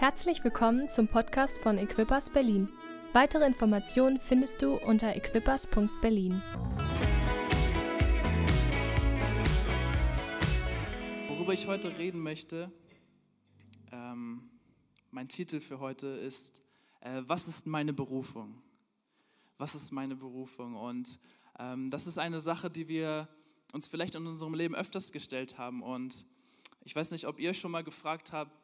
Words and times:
Herzlich 0.00 0.42
willkommen 0.42 0.88
zum 0.88 1.08
Podcast 1.08 1.58
von 1.58 1.76
Equippers 1.76 2.30
Berlin. 2.30 2.70
Weitere 3.12 3.46
Informationen 3.46 4.18
findest 4.18 4.62
du 4.62 4.76
unter 4.76 5.14
equippers.berlin. 5.14 6.40
Worüber 11.28 11.52
ich 11.52 11.66
heute 11.66 11.98
reden 11.98 12.22
möchte, 12.22 12.72
ähm, 13.92 14.48
mein 15.10 15.28
Titel 15.28 15.60
für 15.60 15.80
heute 15.80 16.06
ist, 16.06 16.62
äh, 17.02 17.20
was 17.26 17.46
ist 17.46 17.66
meine 17.66 17.92
Berufung? 17.92 18.62
Was 19.58 19.74
ist 19.74 19.92
meine 19.92 20.16
Berufung? 20.16 20.76
Und 20.76 21.18
ähm, 21.58 21.90
das 21.90 22.06
ist 22.06 22.16
eine 22.16 22.40
Sache, 22.40 22.70
die 22.70 22.88
wir 22.88 23.28
uns 23.74 23.86
vielleicht 23.86 24.14
in 24.14 24.26
unserem 24.26 24.54
Leben 24.54 24.74
öfters 24.74 25.12
gestellt 25.12 25.58
haben. 25.58 25.82
Und 25.82 26.24
ich 26.84 26.96
weiß 26.96 27.10
nicht, 27.10 27.26
ob 27.26 27.38
ihr 27.38 27.52
schon 27.52 27.70
mal 27.70 27.84
gefragt 27.84 28.32
habt, 28.32 28.59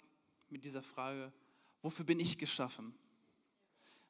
mit 0.51 0.65
dieser 0.65 0.83
Frage, 0.83 1.33
wofür 1.83 2.05
bin 2.05 2.21
ich 2.21 2.39
geschaffen? 2.39 2.95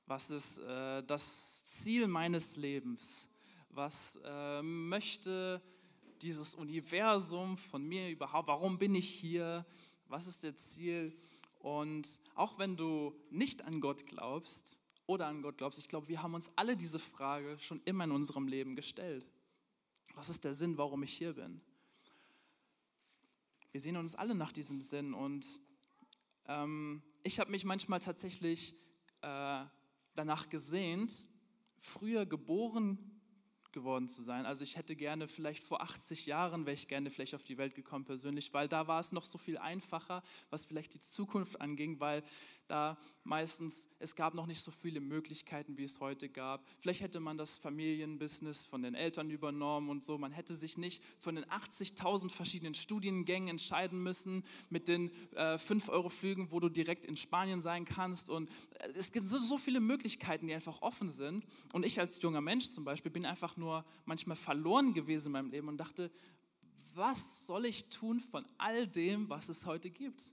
Was 0.06 0.30
ist 0.30 0.59
äh, 0.59 1.02
das 1.02 1.65
Ziel 1.65 2.06
meines 2.06 2.56
Lebens? 2.56 3.29
Was 3.70 4.19
äh, 4.24 4.62
möchte 4.62 5.60
dieses 6.23 6.55
Universum 6.55 7.59
von 7.59 7.84
mir 7.84 8.10
überhaupt? 8.10 8.48
Warum 8.48 8.79
bin 8.79 8.95
ich 8.95 9.09
hier? 9.09 9.66
Was 10.07 10.27
ist 10.27 10.45
der 10.45 10.55
Ziel? 10.55 11.16
Und 11.59 12.20
auch 12.34 12.59
wenn 12.59 12.77
du 12.77 13.15
nicht 13.30 13.62
an 13.62 13.80
Gott 13.80 14.07
glaubst 14.07 14.79
oder 15.07 15.27
an 15.27 15.43
Gott 15.43 15.59
glaubst, 15.59 15.79
ich 15.79 15.88
glaube, 15.88 16.09
wir 16.09 16.23
haben 16.23 16.34
uns 16.34 16.52
alle 16.55 16.77
diese 16.77 16.98
Frage 16.98 17.59
schon 17.59 17.80
immer 17.84 18.05
in 18.05 18.12
unserem 18.12 18.46
Leben 18.46 18.77
gestellt. 18.77 19.27
Was 20.15 20.29
ist 20.29 20.45
der 20.45 20.55
Sinn, 20.55 20.79
warum 20.79 21.02
ich 21.02 21.12
hier 21.12 21.34
bin? 21.34 21.60
Wir 23.73 23.80
sehen 23.80 23.96
uns 23.96 24.15
alle 24.15 24.34
nach 24.34 24.52
diesem 24.52 24.80
Sinn 24.80 25.12
und 25.12 25.60
ähm, 26.48 27.02
ich 27.23 27.41
habe 27.41 27.50
mich 27.50 27.64
manchmal 27.64 28.00
tatsächlich 28.00 28.74
äh, 29.23 29.64
danach 30.14 30.48
gesehnt, 30.48 31.26
früher 31.79 32.26
geboren 32.26 33.15
geworden 33.77 34.09
zu 34.09 34.23
sein. 34.23 34.46
Also 34.46 34.65
ich 34.65 34.77
hätte 34.77 34.96
gerne 34.96 35.29
vielleicht 35.29 35.63
vor 35.63 35.82
80 35.82 36.24
Jahren, 36.24 36.65
wäre 36.65 36.73
ich 36.73 36.88
gerne 36.88 37.10
vielleicht 37.10 37.35
auf 37.35 37.45
die 37.45 37.59
Welt 37.59 37.74
gekommen 37.74 38.07
persönlich, 38.07 38.55
weil 38.55 38.68
da 38.68 38.88
war 38.88 38.99
es 39.01 39.13
noch 39.13 39.27
so 39.27 39.37
viel 39.37 39.59
einfacher, 39.59 40.23
was 40.49 40.65
vielleicht 40.65 40.95
die 40.95 40.99
Zukunft 40.99 41.60
anging, 41.60 42.01
weil 42.01 42.23
da 42.68 42.96
meistens, 43.23 43.88
es 43.99 44.16
gab 44.16 44.35
noch 44.35 44.46
nicht 44.46 44.63
so 44.63 44.71
viele 44.71 45.01
Möglichkeiten, 45.01 45.77
wie 45.77 45.85
es 45.85 46.01
heute 46.01 46.29
gab. 46.30 46.66
Vielleicht 46.79 47.02
hätte 47.02 47.21
man 47.21 47.37
das 47.37 47.55
Familienbusiness 47.55 48.65
von 48.65 48.83
den 48.83 48.95
Eltern 48.95 49.30
übernommen 49.30 49.90
und 49.90 50.02
so. 50.02 50.16
Man 50.16 50.33
hätte 50.33 50.55
sich 50.55 50.79
nicht 50.79 51.02
von 51.18 51.35
den 51.35 51.45
80.000 51.45 52.30
verschiedenen 52.30 52.73
Studiengängen 52.73 53.51
entscheiden 53.51 54.02
müssen 54.02 54.43
mit 54.71 54.88
den 54.88 55.11
äh, 55.35 55.57
5-Euro-Flügen, 55.57 56.51
wo 56.51 56.61
du 56.61 56.71
direkt 56.71 57.05
in 57.05 57.16
Spanien 57.16 57.61
sein 57.61 57.85
kannst. 57.85 58.30
Und 58.30 58.49
äh, 58.79 58.88
es 58.95 59.13
gibt 59.13 59.27
so, 59.27 59.38
so 59.38 59.59
viele 59.59 59.80
Möglichkeiten, 59.80 60.46
die 60.46 60.55
einfach 60.55 60.80
offen 60.80 61.11
sind. 61.11 61.45
Und 61.74 61.85
ich 61.85 62.01
als 62.01 62.23
junger 62.23 62.40
Mensch 62.40 62.71
zum 62.71 62.85
Beispiel 62.85 63.11
bin 63.11 63.27
einfach 63.27 63.57
nur 63.57 63.65
manchmal 64.04 64.36
verloren 64.36 64.94
gewesen 64.94 65.26
in 65.26 65.32
meinem 65.32 65.50
Leben 65.50 65.69
und 65.69 65.78
dachte, 65.78 66.10
was 66.94 67.47
soll 67.47 67.66
ich 67.66 67.88
tun 67.88 68.20
von 68.20 68.44
all 68.59 68.86
dem, 68.86 69.28
was 69.28 69.48
es 69.48 69.66
heute 69.66 69.91
gibt? 69.91 70.32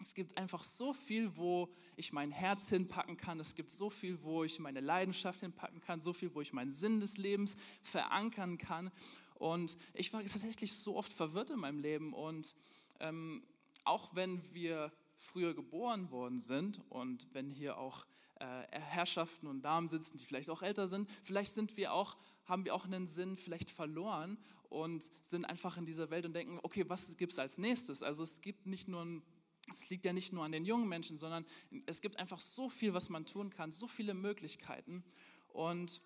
Es 0.00 0.14
gibt 0.14 0.38
einfach 0.38 0.62
so 0.62 0.92
viel, 0.92 1.36
wo 1.36 1.68
ich 1.96 2.12
mein 2.12 2.30
Herz 2.30 2.68
hinpacken 2.68 3.16
kann. 3.16 3.40
Es 3.40 3.54
gibt 3.54 3.70
so 3.70 3.90
viel, 3.90 4.22
wo 4.22 4.44
ich 4.44 4.58
meine 4.60 4.80
Leidenschaft 4.80 5.40
hinpacken 5.40 5.80
kann. 5.80 6.00
So 6.00 6.12
viel, 6.12 6.32
wo 6.34 6.40
ich 6.40 6.52
meinen 6.52 6.70
Sinn 6.70 7.00
des 7.00 7.18
Lebens 7.18 7.56
verankern 7.82 8.58
kann. 8.58 8.92
Und 9.34 9.76
ich 9.94 10.12
war 10.12 10.20
tatsächlich 10.22 10.72
so 10.72 10.96
oft 10.96 11.12
verwirrt 11.12 11.50
in 11.50 11.58
meinem 11.58 11.80
Leben. 11.80 12.12
Und 12.12 12.54
ähm, 13.00 13.42
auch 13.84 14.14
wenn 14.14 14.42
wir 14.54 14.92
früher 15.16 15.54
geboren 15.54 16.10
worden 16.10 16.38
sind 16.38 16.80
und 16.90 17.26
wenn 17.34 17.50
hier 17.50 17.76
auch 17.76 18.06
äh, 18.36 18.62
Herrschaften 18.70 19.48
und 19.48 19.62
Damen 19.62 19.88
sitzen, 19.88 20.16
die 20.16 20.24
vielleicht 20.24 20.50
auch 20.50 20.62
älter 20.62 20.86
sind, 20.86 21.10
vielleicht 21.22 21.54
sind 21.54 21.76
wir 21.76 21.92
auch, 21.92 22.16
haben 22.48 22.64
wir 22.64 22.74
auch 22.74 22.84
einen 22.84 23.06
Sinn 23.06 23.36
vielleicht 23.36 23.70
verloren 23.70 24.38
und 24.68 25.10
sind 25.20 25.44
einfach 25.44 25.76
in 25.76 25.86
dieser 25.86 26.10
Welt 26.10 26.26
und 26.26 26.32
denken, 26.32 26.58
okay, 26.62 26.84
was 26.88 27.16
gibt 27.16 27.32
es 27.32 27.38
als 27.38 27.58
nächstes? 27.58 28.02
Also 28.02 28.22
es 28.22 28.40
gibt 28.40 28.66
nicht 28.66 28.88
nur 28.88 29.04
ein 29.04 29.22
es 29.70 29.88
liegt 29.90 30.04
ja 30.04 30.12
nicht 30.14 30.32
nur 30.32 30.44
an 30.44 30.52
den 30.52 30.64
jungen 30.64 30.88
Menschen, 30.88 31.16
sondern 31.16 31.44
es 31.86 32.00
gibt 32.00 32.18
einfach 32.18 32.40
so 32.40 32.68
viel, 32.68 32.94
was 32.94 33.10
man 33.10 33.26
tun 33.26 33.50
kann, 33.50 33.70
so 33.70 33.86
viele 33.86 34.14
Möglichkeiten. 34.14 35.04
Und 35.48 36.00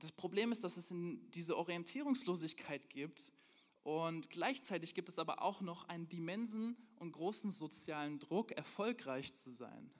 das 0.00 0.12
Problem 0.12 0.52
ist, 0.52 0.64
dass 0.64 0.76
es 0.76 0.92
diese 0.92 1.56
Orientierungslosigkeit 1.56 2.88
gibt. 2.90 3.32
Und 3.82 4.30
gleichzeitig 4.30 4.94
gibt 4.94 5.08
es 5.08 5.18
aber 5.18 5.42
auch 5.42 5.60
noch 5.60 5.88
einen 5.88 6.06
immensen 6.08 6.76
und 6.96 7.12
großen 7.12 7.50
sozialen 7.50 8.18
Druck, 8.18 8.52
erfolgreich 8.52 9.32
zu 9.32 9.50
sein. 9.50 9.90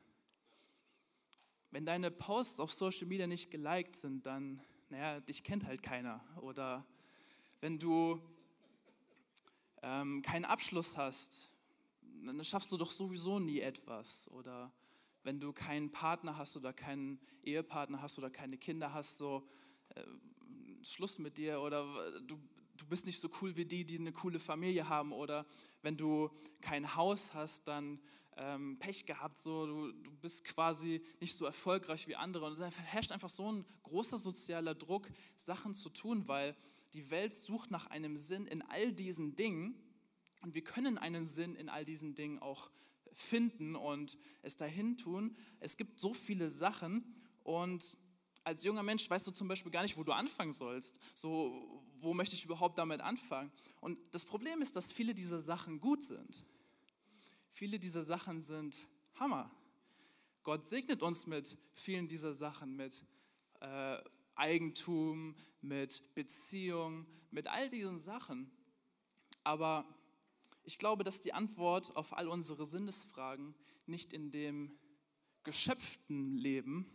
Wenn 1.71 1.85
deine 1.85 2.11
Posts 2.11 2.61
auf 2.61 2.73
Social 2.73 3.07
Media 3.07 3.27
nicht 3.27 3.51
geliked 3.51 3.97
sind, 3.97 4.27
dann, 4.27 4.63
naja, 4.93 5.21
dich 5.21 5.43
kennt 5.43 5.65
halt 5.65 5.83
keiner. 5.83 6.21
Oder 6.43 6.85
wenn 7.63 7.79
du 7.79 8.21
ähm, 9.83 10.21
keinen 10.21 10.45
Abschluss 10.45 10.99
hast, 10.99 11.51
dann 12.27 12.45
schaffst 12.45 12.71
du 12.71 12.77
doch 12.77 12.91
sowieso 12.91 13.39
nie 13.39 13.61
etwas. 13.61 14.31
Oder 14.33 14.71
wenn 15.23 15.41
du 15.41 15.55
keinen 15.55 15.91
Partner 15.91 16.37
hast 16.37 16.59
oder 16.59 16.75
keinen 16.75 17.19
Ehepartner 17.43 18.03
hast 18.03 18.19
oder 18.19 18.29
keine 18.29 18.59
Kinder 18.59 18.93
hast, 18.93 19.17
so 19.17 19.49
äh, 19.95 20.05
Schluss 20.83 21.19
mit 21.19 21.39
dir 21.39 21.63
oder 21.63 21.87
du, 22.21 22.39
du 22.77 22.87
bist 22.87 23.07
nicht 23.07 23.19
so 23.19 23.31
cool 23.41 23.57
wie 23.57 23.65
die, 23.65 23.87
die 23.87 23.99
eine 23.99 24.13
coole 24.13 24.39
Familie 24.39 24.91
haben 24.91 25.13
oder 25.13 25.47
wenn 25.81 25.97
du 25.97 26.29
kein 26.61 26.95
Haus 26.97 27.33
hast, 27.33 27.67
dann 27.67 27.99
ähm, 28.37 28.79
Pech 28.79 29.07
gehabt, 29.07 29.39
so 29.39 29.67
du, 29.67 29.93
du 29.93 30.11
bist 30.13 30.45
quasi 30.45 31.03
nicht 31.21 31.37
so 31.37 31.45
erfolgreich 31.45 32.09
wie 32.09 32.17
andere 32.17 32.47
und 32.47 32.59
da 32.59 32.71
herrscht 32.71 33.13
einfach 33.13 33.29
so 33.29 33.51
ein 33.51 33.65
großer 33.83 34.19
sozialer 34.19 34.75
Druck, 34.75 35.11
Sachen 35.37 35.75
zu 35.75 35.91
tun, 35.91 36.27
weil 36.29 36.57
die 36.95 37.11
Welt 37.11 37.35
sucht 37.35 37.71
nach 37.71 37.87
einem 37.89 38.17
Sinn 38.17 38.47
in 38.47 38.63
all 38.63 38.93
diesen 38.93 39.37
Dingen 39.37 39.75
und 40.43 40.55
wir 40.55 40.65
können 40.65 40.99
einen 40.99 41.27
Sinn 41.27 41.55
in 41.55 41.69
all 41.69 41.85
diesen 41.85 42.15
Dingen 42.15 42.39
auch 42.39 42.71
finden 43.13 43.77
und 43.77 44.19
es 44.43 44.57
dahin 44.57 44.97
tun. 44.97 45.37
Es 45.61 45.77
gibt 45.77 46.01
so 46.01 46.15
viele 46.15 46.49
Sachen 46.49 47.15
und 47.45 47.97
als 48.45 48.65
junger 48.65 48.83
Mensch 48.83 49.09
weißt 49.09 49.27
du 49.27 49.31
zum 49.31 49.49
Beispiel 49.49 49.71
gar 49.71 49.83
nicht, 49.83 49.97
wo 49.97 50.05
du 50.05 50.13
anfangen 50.13 50.53
sollst. 50.53 50.99
So, 51.15 51.85
wo 52.01 52.13
möchte 52.15 52.35
ich 52.35 52.45
überhaupt 52.45 52.79
damit 52.79 53.01
anfangen? 53.01 53.53
Und 53.81 53.99
das 54.11 54.25
Problem 54.25 54.63
ist, 54.63 54.75
dass 54.75 54.93
viele 54.93 55.15
dieser 55.15 55.41
Sachen 55.41 55.81
gut 55.81 56.03
sind. 56.03 56.45
Viele 57.55 57.79
dieser 57.79 58.03
Sachen 58.03 58.41
sind 58.41 58.89
Hammer. 59.17 59.55
Gott 60.43 60.65
segnet 60.65 61.03
uns 61.03 61.27
mit 61.27 61.59
vielen 61.75 62.09
dieser 62.09 62.33
Sachen, 62.33 62.77
mit 62.77 63.05
äh, 63.61 63.99
Eigentum, 64.35 65.37
mit 65.61 66.15
Beziehung, 66.15 67.07
mit 67.31 67.49
all 67.49 67.69
diesen 67.69 68.01
Sachen. 68.01 68.51
Aber 69.45 69.85
ich 70.65 70.79
glaube, 70.79 71.05
dass 71.05 71.21
die 71.21 71.35
Antwort 71.35 71.95
auf 71.95 72.17
all 72.17 72.27
unsere 72.27 72.65
Sinnesfragen 72.65 73.55
nicht 73.85 74.15
in 74.15 74.31
dem 74.31 74.79
geschöpften 75.43 76.39
Leben 76.39 76.91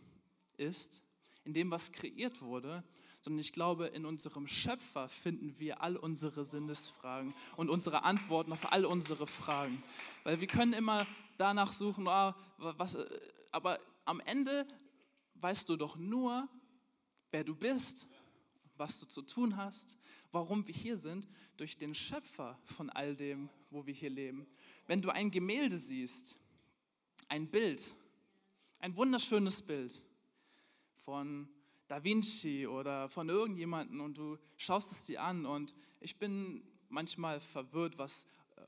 ist, 0.56 1.02
in 1.44 1.52
dem, 1.52 1.70
was 1.70 1.92
kreiert 1.92 2.42
wurde, 2.42 2.82
sondern 3.28 3.40
ich 3.40 3.52
glaube, 3.52 3.88
in 3.88 4.06
unserem 4.06 4.46
Schöpfer 4.46 5.06
finden 5.06 5.58
wir 5.58 5.82
all 5.82 5.98
unsere 5.98 6.46
Sinnesfragen 6.46 7.34
und 7.58 7.68
unsere 7.68 8.02
Antworten 8.04 8.54
auf 8.54 8.72
all 8.72 8.86
unsere 8.86 9.26
Fragen. 9.26 9.82
Weil 10.24 10.40
wir 10.40 10.46
können 10.46 10.72
immer 10.72 11.06
danach 11.36 11.70
suchen, 11.70 12.08
oh, 12.08 12.32
was, 12.56 12.96
aber 13.52 13.78
am 14.06 14.20
Ende 14.20 14.66
weißt 15.34 15.68
du 15.68 15.76
doch 15.76 15.98
nur, 15.98 16.48
wer 17.30 17.44
du 17.44 17.54
bist, 17.54 18.06
was 18.78 18.98
du 18.98 19.04
zu 19.04 19.20
tun 19.20 19.58
hast, 19.58 19.98
warum 20.32 20.66
wir 20.66 20.74
hier 20.74 20.96
sind, 20.96 21.28
durch 21.58 21.76
den 21.76 21.94
Schöpfer 21.94 22.58
von 22.64 22.88
all 22.88 23.14
dem, 23.14 23.50
wo 23.68 23.84
wir 23.84 23.92
hier 23.92 24.08
leben. 24.08 24.46
Wenn 24.86 25.02
du 25.02 25.10
ein 25.10 25.30
Gemälde 25.30 25.76
siehst, 25.76 26.34
ein 27.28 27.46
Bild, 27.50 27.94
ein 28.78 28.96
wunderschönes 28.96 29.60
Bild 29.60 30.02
von 30.94 31.50
Da 31.88 32.04
Vinci 32.04 32.66
oder 32.66 33.08
von 33.08 33.28
irgendjemandem 33.28 34.00
und 34.00 34.18
du 34.18 34.38
schaust 34.56 34.92
es 34.92 35.06
dir 35.06 35.22
an 35.22 35.46
und 35.46 35.74
ich 36.00 36.18
bin 36.18 36.62
manchmal 36.88 37.40
verwirrt, 37.40 37.98
was 37.98 38.24
äh, 38.56 38.60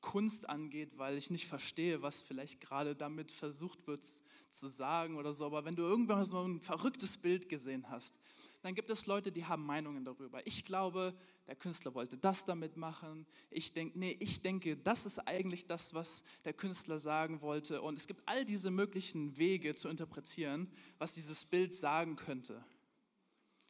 Kunst 0.00 0.48
angeht, 0.48 0.98
weil 0.98 1.16
ich 1.16 1.30
nicht 1.30 1.46
verstehe, 1.46 2.02
was 2.02 2.22
vielleicht 2.22 2.60
gerade 2.60 2.94
damit 2.94 3.30
versucht 3.30 3.86
wird 3.86 4.04
zu 4.04 4.68
sagen 4.68 5.16
oder 5.16 5.32
so. 5.32 5.46
Aber 5.46 5.64
wenn 5.64 5.74
du 5.74 5.82
irgendwann 5.82 6.24
so 6.24 6.42
ein 6.42 6.60
verrücktes 6.60 7.16
Bild 7.18 7.48
gesehen 7.48 7.88
hast, 7.90 8.18
dann 8.62 8.74
gibt 8.74 8.90
es 8.90 9.06
Leute, 9.06 9.30
die 9.30 9.44
haben 9.44 9.64
Meinungen 9.64 10.04
darüber. 10.04 10.44
Ich 10.46 10.64
glaube, 10.64 11.14
der 11.46 11.54
Künstler 11.54 11.94
wollte 11.94 12.18
das 12.18 12.44
damit 12.44 12.76
machen. 12.76 13.26
Ich 13.50 13.72
denke, 13.72 13.98
nee, 13.98 14.16
ich 14.18 14.42
denke, 14.42 14.76
das 14.76 15.06
ist 15.06 15.20
eigentlich 15.20 15.66
das, 15.66 15.94
was 15.94 16.22
der 16.44 16.52
Künstler 16.52 16.98
sagen 16.98 17.40
wollte. 17.40 17.80
Und 17.82 17.98
es 17.98 18.06
gibt 18.06 18.26
all 18.26 18.44
diese 18.44 18.70
möglichen 18.70 19.36
Wege 19.36 19.74
zu 19.74 19.88
interpretieren, 19.88 20.70
was 20.98 21.14
dieses 21.14 21.44
Bild 21.44 21.72
sagen 21.72 22.16
könnte. 22.16 22.64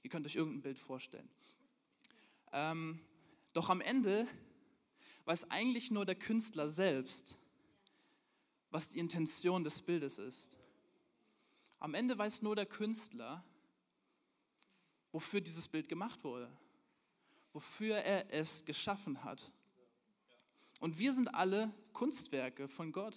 Ihr 0.03 0.11
könnt 0.11 0.27
euch 0.27 0.37
irgendein 0.37 0.63
Bild 0.63 0.79
vorstellen. 0.79 1.29
Ähm, 2.53 3.01
doch 3.53 3.69
am 3.69 3.83
Ende 3.83 4.27
weiß 5.27 5.51
eigentlich 5.51 5.91
nur 5.91 6.07
der 6.07 6.15
Künstler 6.15 6.71
selbst, 6.71 7.37
was 8.71 8.89
die 8.91 8.99
Intention 8.99 9.65
des 9.65 9.83
Bildes 9.83 10.19
ist. 10.19 10.57
Am 11.79 11.95
Ende 11.95 12.17
weiß 12.17 12.41
nur 12.43 12.57
der 12.57 12.67
Künstler, 12.67 13.45
wofür 15.13 15.41
dieses 15.41 15.69
Bild 15.69 15.89
gemacht 15.89 16.23
wurde, 16.25 16.51
wofür 17.53 17.97
er 17.97 18.33
es 18.33 18.65
geschaffen 18.65 19.25
hat. 19.25 19.53
Und 20.81 20.99
wir 20.99 21.13
sind 21.13 21.35
alle 21.35 21.73
Kunstwerke 21.93 22.69
von 22.69 22.93
Gott. 22.93 23.17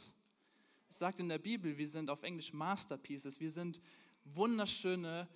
Es 0.90 0.98
sagt 0.98 1.20
in 1.20 1.30
der 1.30 1.38
Bibel, 1.38 1.78
wir 1.78 1.88
sind 1.88 2.10
auf 2.10 2.24
Englisch 2.24 2.54
Masterpieces, 2.54 3.40
wir 3.40 3.52
sind 3.52 3.80
wunderschöne 4.26 5.28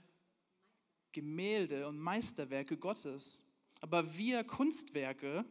Gemälde 1.12 1.88
und 1.88 1.98
Meisterwerke 1.98 2.78
Gottes. 2.78 3.40
Aber 3.80 4.18
wir 4.18 4.44
Kunstwerke 4.44 5.46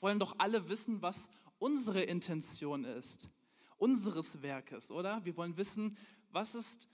wollen 0.00 0.18
doch 0.18 0.34
alle 0.38 0.68
wissen, 0.68 1.00
was 1.02 1.30
unsere 1.58 2.02
Intention 2.02 2.84
ist, 2.84 3.28
unseres 3.76 4.42
Werkes, 4.42 4.90
oder? 4.90 5.24
Wir 5.24 5.36
wollen 5.36 5.56
wissen, 5.56 5.96
was 6.30 6.54
ist, 6.54 6.88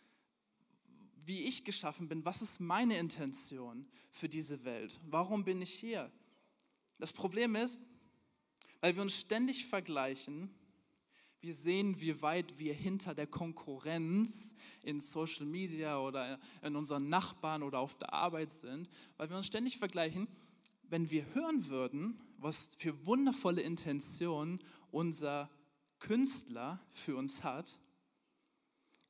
wie 1.27 1.45
ich 1.45 1.65
geschaffen 1.65 2.09
bin, 2.09 2.25
was 2.25 2.41
ist 2.41 2.61
meine 2.61 2.99
Intention 2.99 3.87
für 4.11 4.29
diese 4.29 4.65
Welt? 4.65 5.01
Warum 5.11 5.45
bin 5.45 5.61
ich 5.61 5.73
hier? 5.73 6.11
Das 6.99 7.13
Problem 7.13 7.57
ist, 7.57 7.81
weil 8.81 8.95
wir 8.95 9.03
uns 9.03 9.17
ständig 9.17 9.67
vergleichen, 9.67 10.51
wir 11.41 11.53
sehen, 11.55 12.01
wie 12.01 12.23
weit 12.23 12.59
wir 12.59 12.75
hinter 12.75 13.15
der 13.15 13.27
Konkurrenz 13.27 14.55
in 14.83 15.01
Social 15.01 15.47
Media 15.47 15.99
oder 15.99 16.41
in 16.63 16.77
unseren 16.77 17.09
Nachbarn 17.09 17.63
oder 17.63 17.79
auf 17.79 17.99
der 17.99 18.13
Arbeit 18.13 18.51
sind, 18.51 18.89
weil 19.17 19.29
wir 19.29 19.37
uns 19.37 19.47
ständig 19.47 19.79
vergleichen. 19.79 20.29
Wenn 20.89 21.11
wir 21.11 21.27
hören 21.35 21.69
würden, 21.69 22.21
was 22.39 22.75
für 22.77 23.07
wundervolle 23.07 23.63
Intentionen 23.63 24.61
unser 24.91 25.51
Künstler 25.99 26.81
für 26.93 27.17
uns 27.17 27.43
hat, 27.43 27.79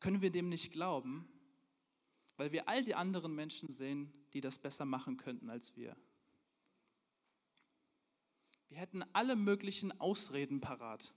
können 0.01 0.21
wir 0.21 0.31
dem 0.31 0.49
nicht 0.49 0.73
glauben, 0.73 1.29
weil 2.37 2.53
wir 2.53 2.69
all 2.69 2.85
die 2.85 2.95
anderen 2.95 3.35
Menschen 3.35 3.69
sehen, 3.69 4.13
die 4.33 4.41
das 4.41 4.59
besser 4.59 4.85
machen 4.85 5.17
könnten 5.17 5.51
als 5.51 5.77
wir. 5.77 5.97
Wir 8.69 8.79
hätten 8.79 9.05
alle 9.13 9.37
möglichen 9.37 9.99
Ausreden 10.01 10.61
parat. 10.61 11.15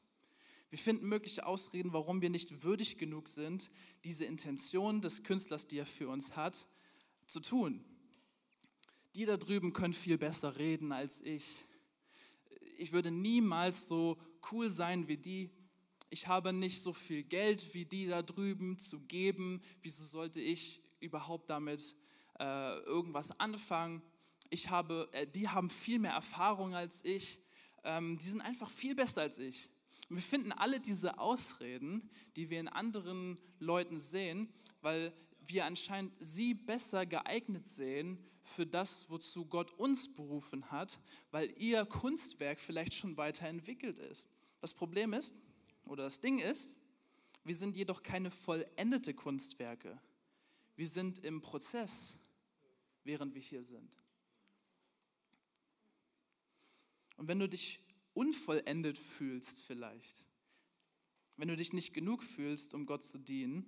Wir 0.70 0.78
finden 0.78 1.08
mögliche 1.08 1.46
Ausreden, 1.46 1.94
warum 1.94 2.22
wir 2.22 2.30
nicht 2.30 2.64
würdig 2.64 2.98
genug 2.98 3.28
sind, 3.28 3.72
diese 4.04 4.26
Intention 4.26 5.02
des 5.02 5.24
Künstlers, 5.24 5.66
die 5.66 5.80
er 5.80 5.86
für 5.86 6.08
uns 6.08 6.36
hat, 6.36 6.68
zu 7.26 7.40
tun. 7.40 7.84
Die 9.16 9.26
da 9.26 9.38
drüben 9.38 9.74
können 9.74 9.94
viel 9.94 10.20
besser 10.20 10.58
reden 10.58 10.92
als 10.92 11.22
ich. 11.22 11.66
Ich 12.78 12.92
würde 12.92 13.10
niemals 13.10 13.88
so 13.88 14.18
cool 14.52 14.70
sein 14.70 15.08
wie 15.08 15.18
die. 15.18 15.50
Ich 16.12 16.28
habe 16.28 16.54
nicht 16.54 16.82
so 16.82 16.94
viel 16.94 17.24
Geld 17.24 17.74
wie 17.74 17.86
die 17.86 18.06
da 18.06 18.22
drüben 18.22 18.78
zu 18.78 19.00
geben. 19.02 19.62
Wieso 19.82 20.04
sollte 20.04 20.40
ich 20.40 20.82
überhaupt 21.00 21.50
damit 21.50 21.96
äh, 22.40 22.80
irgendwas 22.84 23.40
anfangen? 23.40 24.02
Ich 24.50 24.70
habe, 24.70 25.10
äh, 25.12 25.28
die 25.28 25.48
haben 25.48 25.70
viel 25.70 26.00
mehr 26.00 26.14
Erfahrung 26.14 26.74
als 26.74 27.04
ich. 27.04 27.40
Ähm, 27.84 28.18
die 28.18 28.26
sind 28.26 28.42
einfach 28.42 28.70
viel 28.70 28.96
besser 28.96 29.22
als 29.22 29.38
ich. 29.38 29.70
Und 30.10 30.16
wir 30.16 30.24
finden 30.24 30.52
alle 30.52 30.80
diese 30.80 31.20
Ausreden, 31.20 32.10
die 32.36 32.50
wir 32.50 32.60
in 32.60 32.68
anderen 32.68 33.40
Leuten 33.60 34.00
sehen, 34.00 34.52
weil 34.82 35.14
wir 35.42 35.66
anscheinend 35.66 36.14
sie 36.20 36.54
besser 36.54 37.06
geeignet 37.06 37.68
sehen 37.68 38.18
für 38.42 38.66
das, 38.66 39.10
wozu 39.10 39.46
Gott 39.46 39.72
uns 39.72 40.12
berufen 40.12 40.72
hat, 40.72 41.00
weil 41.32 41.54
ihr 41.58 41.86
Kunstwerk 41.86 42.60
vielleicht 42.60 42.94
schon 42.94 43.18
weiterentwickelt 43.18 44.00
ist. 44.00 44.30
Das 44.62 44.74
Problem 44.74 45.14
ist, 45.14 45.34
oder 45.86 46.04
das 46.04 46.20
Ding 46.20 46.40
ist, 46.40 46.76
wir 47.44 47.56
sind 47.56 47.76
jedoch 47.76 48.04
keine 48.04 48.32
vollendete 48.32 49.14
Kunstwerke. 49.14 50.00
Wir 50.80 50.88
sind 50.88 51.26
im 51.26 51.42
Prozess, 51.42 52.18
während 53.04 53.36
wir 53.36 53.42
hier 53.42 53.64
sind. 53.64 53.94
Und 57.18 57.28
wenn 57.28 57.38
du 57.38 57.50
dich 57.50 57.82
unvollendet 58.14 58.98
fühlst 58.98 59.62
vielleicht, 59.62 60.26
wenn 61.36 61.50
du 61.50 61.58
dich 61.58 61.74
nicht 61.74 61.94
genug 61.94 62.24
fühlst, 62.24 62.74
um 62.74 62.86
Gott 62.86 63.04
zu 63.04 63.18
dienen, 63.18 63.66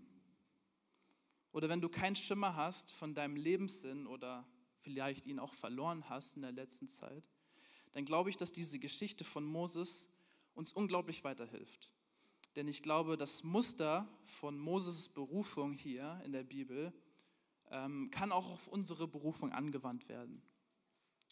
oder 1.52 1.68
wenn 1.68 1.82
du 1.82 1.90
keinen 1.90 2.16
Schimmer 2.16 2.56
hast 2.56 2.94
von 2.94 3.14
deinem 3.14 3.36
Lebenssinn 3.36 4.08
oder 4.08 4.48
vielleicht 4.80 5.26
ihn 5.26 5.40
auch 5.40 5.54
verloren 5.54 6.08
hast 6.08 6.38
in 6.38 6.44
der 6.44 6.54
letzten 6.54 6.88
Zeit, 6.88 7.30
dann 7.92 8.06
glaube 8.06 8.30
ich, 8.30 8.38
dass 8.38 8.54
diese 8.54 8.80
Geschichte 8.80 9.26
von 9.26 9.44
Moses 9.44 10.08
uns 10.54 10.72
unglaublich 10.72 11.26
weiterhilft. 11.26 11.92
Denn 12.56 12.68
ich 12.68 12.82
glaube, 12.84 13.18
das 13.18 13.44
Muster 13.44 14.08
von 14.26 14.58
Moses 14.58 15.08
Berufung 15.08 15.74
hier 15.74 16.22
in 16.26 16.32
der 16.32 16.44
Bibel 16.44 16.94
kann 17.72 18.32
auch 18.32 18.50
auf 18.52 18.68
unsere 18.68 19.08
Berufung 19.08 19.52
angewandt 19.52 20.10
werden. 20.10 20.42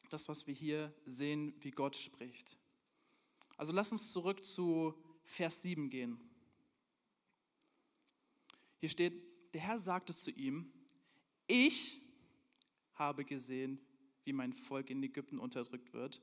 Das, 0.09 0.27
was 0.27 0.47
wir 0.47 0.53
hier 0.53 0.93
sehen, 1.05 1.53
wie 1.59 1.71
Gott 1.71 1.95
spricht. 1.95 2.57
Also 3.57 3.73
lass 3.73 3.91
uns 3.91 4.13
zurück 4.13 4.43
zu 4.45 4.95
Vers 5.23 5.61
7 5.61 5.89
gehen. 5.89 6.17
Hier 8.77 8.89
steht, 8.89 9.53
der 9.53 9.61
Herr 9.61 9.79
sagte 9.79 10.15
zu 10.15 10.31
ihm, 10.31 10.71
ich 11.47 12.01
habe 12.93 13.25
gesehen, 13.25 13.79
wie 14.23 14.33
mein 14.33 14.53
Volk 14.53 14.89
in 14.89 15.03
Ägypten 15.03 15.39
unterdrückt 15.39 15.93
wird 15.93 16.21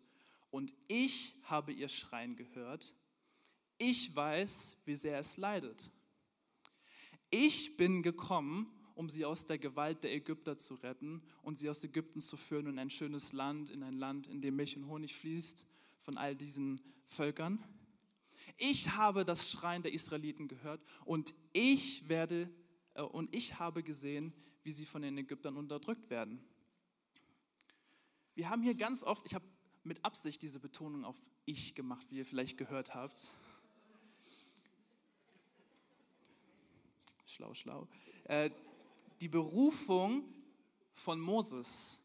und 0.50 0.72
ich 0.88 1.34
habe 1.42 1.72
ihr 1.72 1.88
Schreien 1.88 2.36
gehört. 2.36 2.94
Ich 3.78 4.16
weiß, 4.16 4.76
wie 4.86 4.94
sehr 4.94 5.19
es 5.19 5.36
leidet. 5.36 5.90
Ich 7.28 7.76
bin 7.76 8.02
gekommen, 8.02 8.70
um 8.96 9.10
sie 9.10 9.26
aus 9.26 9.44
der 9.44 9.58
Gewalt 9.58 10.02
der 10.02 10.14
Ägypter 10.14 10.56
zu 10.56 10.75
retten 10.75 11.22
und 11.43 11.58
sie 11.58 11.69
aus 11.69 11.84
Ägypten 11.84 12.20
zu 12.20 12.37
führen 12.38 12.66
in 12.66 12.78
ein 12.78 12.90
schönes 12.90 13.32
Land, 13.32 13.69
in 13.70 13.82
ein 13.82 13.94
Land, 13.94 14.26
in 14.26 14.40
dem 14.40 14.56
Milch 14.56 14.76
und 14.76 14.88
Honig 14.88 15.14
fließt 15.14 15.66
von 15.98 16.16
all 16.16 16.34
diesen 16.34 16.81
Völkern. 17.04 17.62
Ich 18.56 18.96
habe 18.96 19.26
das 19.26 19.50
Schreien 19.50 19.82
der 19.82 19.93
Israeliten 19.93 20.48
gehört 20.48 20.82
und 21.04 21.34
ich 21.52 22.08
werde 22.08 22.50
äh, 22.94 23.02
und 23.02 23.32
ich 23.34 23.58
habe 23.58 23.82
gesehen, 23.82 24.32
wie 24.62 24.70
sie 24.70 24.87
von 24.87 25.02
den 25.02 25.19
Ägyptern 25.19 25.58
unterdrückt 25.58 26.08
werden. 26.08 26.43
Wir 28.34 28.48
haben 28.48 28.62
hier 28.62 28.75
ganz 28.75 29.04
oft, 29.04 29.26
ich 29.26 29.34
habe 29.34 29.44
mit 29.84 30.02
Absicht 30.06 30.40
diese 30.40 30.58
Betonung 30.58 31.04
auf 31.04 31.20
ich 31.44 31.75
gemacht, 31.75 32.06
wie 32.10 32.16
ihr 32.16 32.26
vielleicht 32.26 32.56
gehört 32.56 32.94
habt. 32.94 33.31
Schlau, 37.26 37.53
schlau. 37.53 37.86
Äh, 38.24 38.50
die 39.20 39.29
Berufung 39.29 40.25
von 40.93 41.20
Moses, 41.20 42.01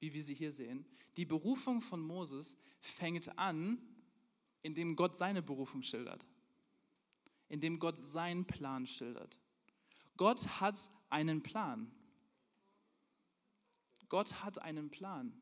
wie 0.00 0.12
wir 0.12 0.22
sie 0.22 0.34
hier 0.34 0.52
sehen, 0.52 0.84
die 1.16 1.24
Berufung 1.24 1.80
von 1.80 2.00
Moses 2.00 2.56
fängt 2.80 3.36
an, 3.38 3.82
indem 4.62 4.96
Gott 4.96 5.16
seine 5.16 5.42
Berufung 5.42 5.82
schildert, 5.82 6.24
indem 7.48 7.78
Gott 7.78 7.98
seinen 7.98 8.44
Plan 8.46 8.86
schildert. 8.86 9.38
Gott 10.16 10.60
hat 10.60 10.90
einen 11.10 11.42
Plan. 11.42 11.90
Gott 14.08 14.42
hat 14.42 14.60
einen 14.60 14.90
Plan. 14.90 15.32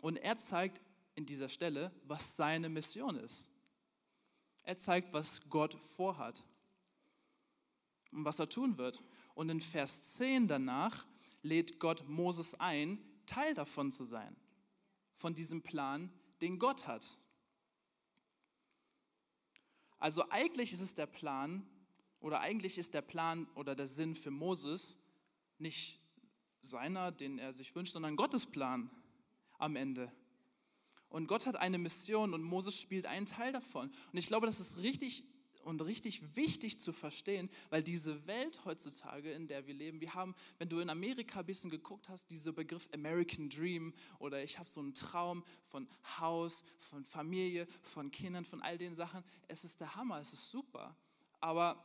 Und 0.00 0.16
er 0.16 0.36
zeigt 0.36 0.80
in 1.14 1.26
dieser 1.26 1.48
Stelle, 1.48 1.92
was 2.06 2.36
seine 2.36 2.68
Mission 2.68 3.16
ist. 3.16 3.48
Er 4.64 4.76
zeigt, 4.78 5.12
was 5.12 5.48
Gott 5.48 5.74
vorhat 5.74 6.44
und 8.12 8.24
was 8.24 8.38
er 8.38 8.48
tun 8.48 8.78
wird. 8.78 9.02
Und 9.34 9.48
in 9.48 9.60
Vers 9.60 10.14
10 10.14 10.48
danach 10.48 11.06
lädt 11.42 11.80
Gott 11.80 12.08
Moses 12.08 12.54
ein, 12.54 12.98
Teil 13.26 13.54
davon 13.54 13.90
zu 13.90 14.04
sein 14.04 14.36
von 15.12 15.34
diesem 15.34 15.62
Plan, 15.62 16.10
den 16.40 16.58
Gott 16.58 16.86
hat. 16.86 17.18
Also 19.98 20.28
eigentlich 20.30 20.72
ist 20.72 20.80
es 20.80 20.94
der 20.94 21.06
Plan, 21.06 21.66
oder 22.20 22.40
eigentlich 22.40 22.78
ist 22.78 22.94
der 22.94 23.02
Plan 23.02 23.48
oder 23.54 23.74
der 23.74 23.86
Sinn 23.86 24.14
für 24.14 24.30
Moses 24.30 24.96
nicht 25.58 26.00
seiner, 26.62 27.12
den 27.12 27.38
er 27.38 27.52
sich 27.52 27.74
wünscht, 27.74 27.92
sondern 27.92 28.16
Gottes 28.16 28.46
Plan 28.46 28.90
am 29.58 29.76
Ende. 29.76 30.12
Und 31.08 31.26
Gott 31.26 31.46
hat 31.46 31.56
eine 31.56 31.78
Mission 31.78 32.32
und 32.32 32.42
Moses 32.42 32.80
spielt 32.80 33.06
einen 33.06 33.26
Teil 33.26 33.52
davon. 33.52 33.90
Und 34.12 34.18
ich 34.18 34.26
glaube, 34.26 34.46
das 34.46 34.60
ist 34.60 34.78
richtig 34.78 35.24
und 35.64 35.80
richtig 35.82 36.36
wichtig 36.36 36.78
zu 36.78 36.92
verstehen, 36.92 37.48
weil 37.70 37.82
diese 37.82 38.26
Welt 38.26 38.64
heutzutage, 38.64 39.32
in 39.32 39.46
der 39.46 39.66
wir 39.66 39.74
leben, 39.74 40.00
wir 40.00 40.14
haben, 40.14 40.34
wenn 40.58 40.68
du 40.68 40.80
in 40.80 40.90
Amerika 40.90 41.40
ein 41.40 41.46
bisschen 41.46 41.70
geguckt 41.70 42.08
hast, 42.08 42.30
dieser 42.30 42.52
Begriff 42.52 42.88
American 42.92 43.48
Dream 43.48 43.94
oder 44.18 44.42
ich 44.42 44.58
habe 44.58 44.68
so 44.68 44.80
einen 44.80 44.94
Traum 44.94 45.44
von 45.62 45.88
Haus, 46.18 46.64
von 46.78 47.04
Familie, 47.04 47.66
von 47.80 48.10
Kindern, 48.10 48.44
von 48.44 48.62
all 48.62 48.78
den 48.78 48.94
Sachen. 48.94 49.24
Es 49.48 49.64
ist 49.64 49.80
der 49.80 49.96
Hammer, 49.96 50.20
es 50.20 50.32
ist 50.32 50.50
super. 50.50 50.96
Aber 51.40 51.84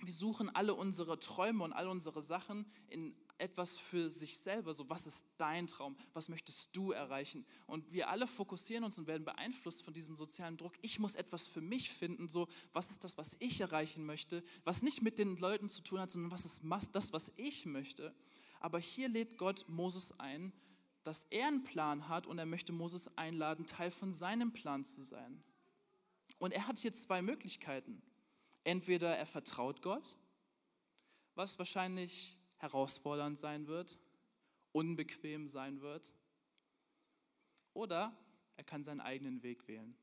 wir 0.00 0.12
suchen 0.12 0.54
alle 0.54 0.74
unsere 0.74 1.18
Träume 1.18 1.64
und 1.64 1.72
all 1.72 1.88
unsere 1.88 2.22
Sachen 2.22 2.66
in 2.88 3.14
etwas 3.38 3.76
für 3.76 4.10
sich 4.10 4.38
selber. 4.38 4.72
So, 4.72 4.88
was 4.88 5.06
ist 5.06 5.26
dein 5.36 5.66
Traum? 5.66 5.96
Was 6.12 6.28
möchtest 6.28 6.74
du 6.76 6.92
erreichen? 6.92 7.44
Und 7.66 7.92
wir 7.92 8.08
alle 8.08 8.26
fokussieren 8.26 8.84
uns 8.84 8.98
und 8.98 9.06
werden 9.06 9.24
beeinflusst 9.24 9.82
von 9.82 9.94
diesem 9.94 10.16
sozialen 10.16 10.56
Druck. 10.56 10.74
Ich 10.82 10.98
muss 10.98 11.16
etwas 11.16 11.46
für 11.46 11.60
mich 11.60 11.90
finden. 11.90 12.28
So, 12.28 12.48
was 12.72 12.90
ist 12.90 13.04
das, 13.04 13.18
was 13.18 13.36
ich 13.38 13.60
erreichen 13.60 14.06
möchte? 14.06 14.42
Was 14.64 14.82
nicht 14.82 15.02
mit 15.02 15.18
den 15.18 15.36
Leuten 15.36 15.68
zu 15.68 15.82
tun 15.82 16.00
hat, 16.00 16.10
sondern 16.10 16.30
was 16.30 16.44
ist 16.44 16.62
das, 16.92 17.12
was 17.12 17.32
ich 17.36 17.66
möchte? 17.66 18.14
Aber 18.60 18.78
hier 18.78 19.08
lädt 19.08 19.36
Gott 19.38 19.64
Moses 19.68 20.18
ein, 20.18 20.52
dass 21.02 21.24
er 21.30 21.46
einen 21.46 21.62
Plan 21.62 22.08
hat 22.08 22.26
und 22.26 22.38
er 22.38 22.46
möchte 22.46 22.72
Moses 22.72 23.16
einladen, 23.16 23.66
Teil 23.66 23.90
von 23.90 24.12
seinem 24.12 24.52
Plan 24.52 24.82
zu 24.82 25.02
sein. 25.02 25.42
Und 26.38 26.52
er 26.52 26.66
hat 26.66 26.78
hier 26.78 26.92
zwei 26.92 27.22
Möglichkeiten. 27.22 28.02
Entweder 28.64 29.16
er 29.16 29.26
vertraut 29.26 29.82
Gott, 29.82 30.16
was 31.36 31.58
wahrscheinlich 31.58 32.35
herausfordernd 32.58 33.38
sein 33.38 33.66
wird, 33.66 33.98
unbequem 34.72 35.46
sein 35.46 35.80
wird. 35.80 36.12
Oder 37.72 38.16
er 38.56 38.64
kann 38.64 38.82
seinen 38.82 39.00
eigenen 39.00 39.42
Weg 39.42 39.68
wählen, 39.68 39.96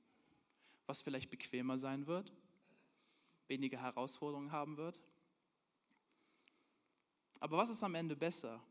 was 0.86 1.02
vielleicht 1.02 1.30
bequemer 1.30 1.78
sein 1.78 2.08
wird, 2.08 2.32
weniger 3.48 3.82
Herausforderungen 3.82 4.52
haben 4.52 4.78
wird. 4.78 5.02
Aber 7.40 7.58
was 7.58 7.70
ist 7.70 7.84
am 7.84 7.96
Ende 7.96 8.16
besser? 8.16 8.64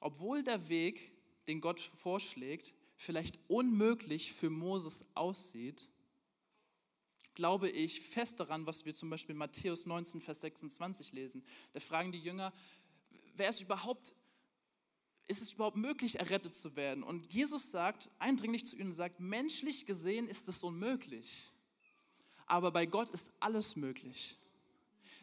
Obwohl 0.00 0.42
der 0.42 0.68
Weg, 0.68 1.12
den 1.48 1.60
Gott 1.60 1.80
vorschlägt, 1.80 2.74
vielleicht 2.96 3.38
unmöglich 3.48 4.32
für 4.32 4.50
Moses 4.50 5.04
aussieht, 5.14 5.88
glaube 7.36 7.70
ich 7.70 8.00
fest 8.00 8.40
daran, 8.40 8.66
was 8.66 8.84
wir 8.84 8.94
zum 8.94 9.10
Beispiel 9.10 9.34
in 9.34 9.38
Matthäus 9.38 9.86
19, 9.86 10.20
Vers 10.20 10.40
26 10.40 11.12
lesen. 11.12 11.44
Da 11.72 11.78
fragen 11.78 12.10
die 12.10 12.18
Jünger, 12.18 12.52
wer 13.36 13.48
ist 13.48 13.60
überhaupt, 13.60 14.14
ist 15.28 15.42
es 15.42 15.52
überhaupt 15.52 15.76
möglich, 15.76 16.18
errettet 16.18 16.54
zu 16.54 16.74
werden? 16.74 17.04
Und 17.04 17.32
Jesus 17.32 17.70
sagt 17.70 18.10
eindringlich 18.18 18.66
zu 18.66 18.76
ihnen, 18.76 18.92
sagt, 18.92 19.20
menschlich 19.20 19.86
gesehen 19.86 20.26
ist 20.26 20.48
es 20.48 20.64
unmöglich, 20.64 21.52
aber 22.46 22.72
bei 22.72 22.86
Gott 22.86 23.10
ist 23.10 23.30
alles 23.38 23.76
möglich. 23.76 24.36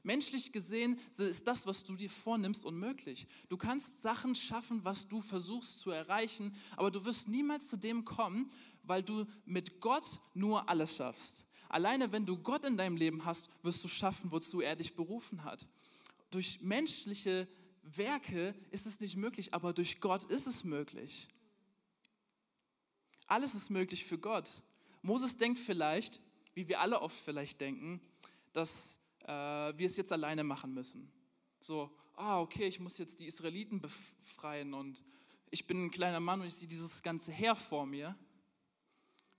Menschlich 0.03 0.51
gesehen 0.51 0.99
ist 1.17 1.47
das, 1.47 1.65
was 1.65 1.83
du 1.85 1.95
dir 1.95 2.09
vornimmst, 2.09 2.65
unmöglich. 2.65 3.25
Du 3.47 3.55
kannst 3.55 4.01
Sachen 4.01 4.35
schaffen, 4.35 4.83
was 4.83 5.07
du 5.07 5.21
versuchst 5.21 5.79
zu 5.79 5.91
erreichen, 5.91 6.53
aber 6.75 6.91
du 6.91 7.05
wirst 7.05 7.29
niemals 7.29 7.69
zu 7.69 7.77
dem 7.77 8.03
kommen, 8.03 8.51
weil 8.83 9.01
du 9.01 9.25
mit 9.45 9.79
Gott 9.79 10.19
nur 10.33 10.67
alles 10.67 10.97
schaffst. 10.97 11.42
Alleine 11.73 12.11
wenn 12.11 12.27
du 12.27 12.37
Gott 12.37 12.65
in 12.65 12.77
deinem 12.77 12.97
Leben 12.97 13.25
hast, 13.25 13.49
wirst 13.63 13.83
du 13.83 13.87
schaffen, 13.87 14.31
wozu 14.31 14.61
er 14.61 14.75
dich 14.75 14.95
berufen 14.95 15.43
hat. 15.43 15.65
Durch 16.29 16.61
menschliche 16.61 17.47
Werke 17.81 18.53
ist 18.69 18.85
es 18.85 18.99
nicht 18.99 19.17
möglich, 19.17 19.55
aber 19.55 19.73
durch 19.73 19.99
Gott 19.99 20.23
ist 20.25 20.45
es 20.45 20.63
möglich. 20.63 21.27
Alles 23.25 23.55
ist 23.55 23.71
möglich 23.71 24.05
für 24.05 24.19
Gott. 24.19 24.61
Moses 25.01 25.35
denkt 25.37 25.57
vielleicht, 25.57 26.21
wie 26.53 26.67
wir 26.67 26.79
alle 26.79 27.01
oft 27.01 27.17
vielleicht 27.17 27.59
denken, 27.59 27.99
dass 28.51 28.99
äh, 29.21 29.27
wir 29.27 29.87
es 29.87 29.97
jetzt 29.97 30.11
alleine 30.11 30.43
machen 30.43 30.75
müssen. 30.75 31.11
So, 31.59 31.89
ah, 32.13 32.39
okay, 32.39 32.67
ich 32.67 32.79
muss 32.79 32.99
jetzt 32.99 33.19
die 33.19 33.25
Israeliten 33.25 33.81
befreien 33.81 34.75
und 34.75 35.03
ich 35.49 35.65
bin 35.65 35.85
ein 35.85 35.91
kleiner 35.91 36.19
Mann 36.19 36.39
und 36.39 36.45
ich 36.45 36.53
sehe 36.53 36.67
dieses 36.67 37.01
ganze 37.01 37.31
Heer 37.31 37.55
vor 37.55 37.87
mir. 37.87 38.15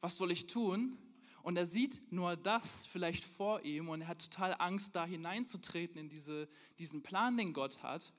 Was 0.01 0.17
soll 0.17 0.33
ich 0.33 0.49
tun? 0.49 0.99
Und 1.45 1.59
er 1.59 1.67
sieht 1.67 2.01
nur 2.11 2.39
das 2.39 2.87
vielleicht 2.87 3.23
vor 3.23 3.61
ihm 3.67 3.91
und 3.91 4.01
er 4.01 4.09
hat 4.09 4.31
total 4.31 4.57
Angst, 4.59 4.97
da 4.97 5.05
hineinzutreten 5.05 5.99
in 5.99 6.09
diese, 6.09 6.49
diesen 6.79 7.03
Plan, 7.03 7.37
den 7.37 7.53
Gott 7.53 7.83
hat. 7.83 8.15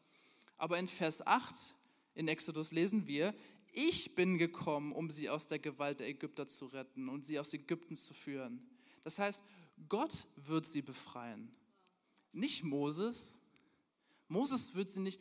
Aber 0.57 0.77
in 0.77 0.87
Vers 0.87 1.25
8 1.25 1.73
in 2.13 2.27
Exodus 2.27 2.71
lesen 2.71 3.07
wir, 3.07 3.33
ich 3.71 4.13
bin 4.13 4.37
gekommen, 4.37 4.91
um 4.91 5.09
sie 5.09 5.27
aus 5.27 5.47
der 5.47 5.57
Gewalt 5.57 6.01
der 6.01 6.07
Ägypter 6.07 6.45
zu 6.45 6.67
retten 6.67 7.09
und 7.09 7.25
sie 7.25 7.39
aus 7.39 7.51
Ägypten 7.51 7.95
zu 7.95 8.13
führen. 8.13 8.63
Das 9.03 9.17
heißt, 9.17 9.43
Gott 9.89 10.27
wird 10.35 10.67
sie 10.67 10.83
befreien, 10.83 11.51
nicht 12.31 12.63
Moses. 12.63 13.41
Moses 14.27 14.75
wird 14.75 14.91
sie 14.91 14.99
nicht, 14.99 15.19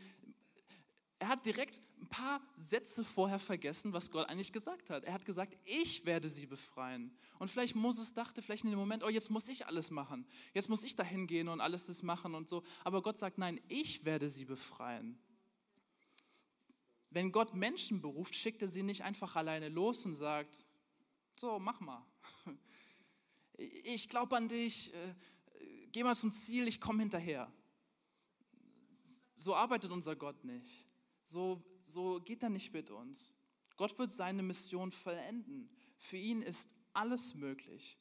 er 1.24 1.28
hat 1.30 1.46
direkt 1.46 1.80
ein 2.02 2.06
paar 2.08 2.38
Sätze 2.54 3.02
vorher 3.02 3.38
vergessen, 3.38 3.94
was 3.94 4.10
Gott 4.10 4.28
eigentlich 4.28 4.52
gesagt 4.52 4.90
hat. 4.90 5.04
Er 5.04 5.14
hat 5.14 5.24
gesagt, 5.24 5.56
ich 5.64 6.04
werde 6.04 6.28
sie 6.28 6.44
befreien. 6.44 7.16
Und 7.38 7.50
vielleicht 7.50 7.74
Moses 7.74 8.12
dachte 8.12 8.42
vielleicht 8.42 8.64
in 8.64 8.70
dem 8.70 8.78
Moment, 8.78 9.02
oh, 9.02 9.08
jetzt 9.08 9.30
muss 9.30 9.48
ich 9.48 9.66
alles 9.66 9.90
machen. 9.90 10.26
Jetzt 10.52 10.68
muss 10.68 10.84
ich 10.84 10.96
dahin 10.96 11.26
gehen 11.26 11.48
und 11.48 11.62
alles 11.62 11.86
das 11.86 12.02
machen 12.02 12.34
und 12.34 12.46
so. 12.46 12.62
Aber 12.84 13.00
Gott 13.00 13.16
sagt, 13.16 13.38
nein, 13.38 13.58
ich 13.68 14.04
werde 14.04 14.28
sie 14.28 14.44
befreien. 14.44 15.18
Wenn 17.08 17.32
Gott 17.32 17.54
Menschen 17.54 18.02
beruft, 18.02 18.34
schickt 18.34 18.60
er 18.60 18.68
sie 18.68 18.82
nicht 18.82 19.00
einfach 19.00 19.34
alleine 19.34 19.70
los 19.70 20.04
und 20.04 20.12
sagt, 20.12 20.66
so, 21.36 21.58
mach 21.58 21.80
mal. 21.80 22.04
Ich 23.56 24.08
glaube 24.08 24.36
an 24.36 24.48
dich, 24.48 24.92
äh, 24.92 25.14
geh 25.92 26.02
mal 26.02 26.16
zum 26.16 26.32
Ziel, 26.32 26.66
ich 26.66 26.80
komme 26.80 27.02
hinterher. 27.02 27.52
So 29.36 29.54
arbeitet 29.54 29.92
unser 29.92 30.16
Gott 30.16 30.42
nicht 30.42 30.83
so, 31.24 31.62
so 31.82 32.20
geht 32.20 32.42
er 32.42 32.50
nicht 32.50 32.72
mit 32.72 32.90
uns. 32.90 33.34
Gott 33.76 33.98
wird 33.98 34.12
seine 34.12 34.42
Mission 34.42 34.92
vollenden. 34.92 35.68
Für 35.98 36.16
ihn 36.16 36.42
ist 36.42 36.72
alles 36.92 37.34
möglich. 37.34 37.98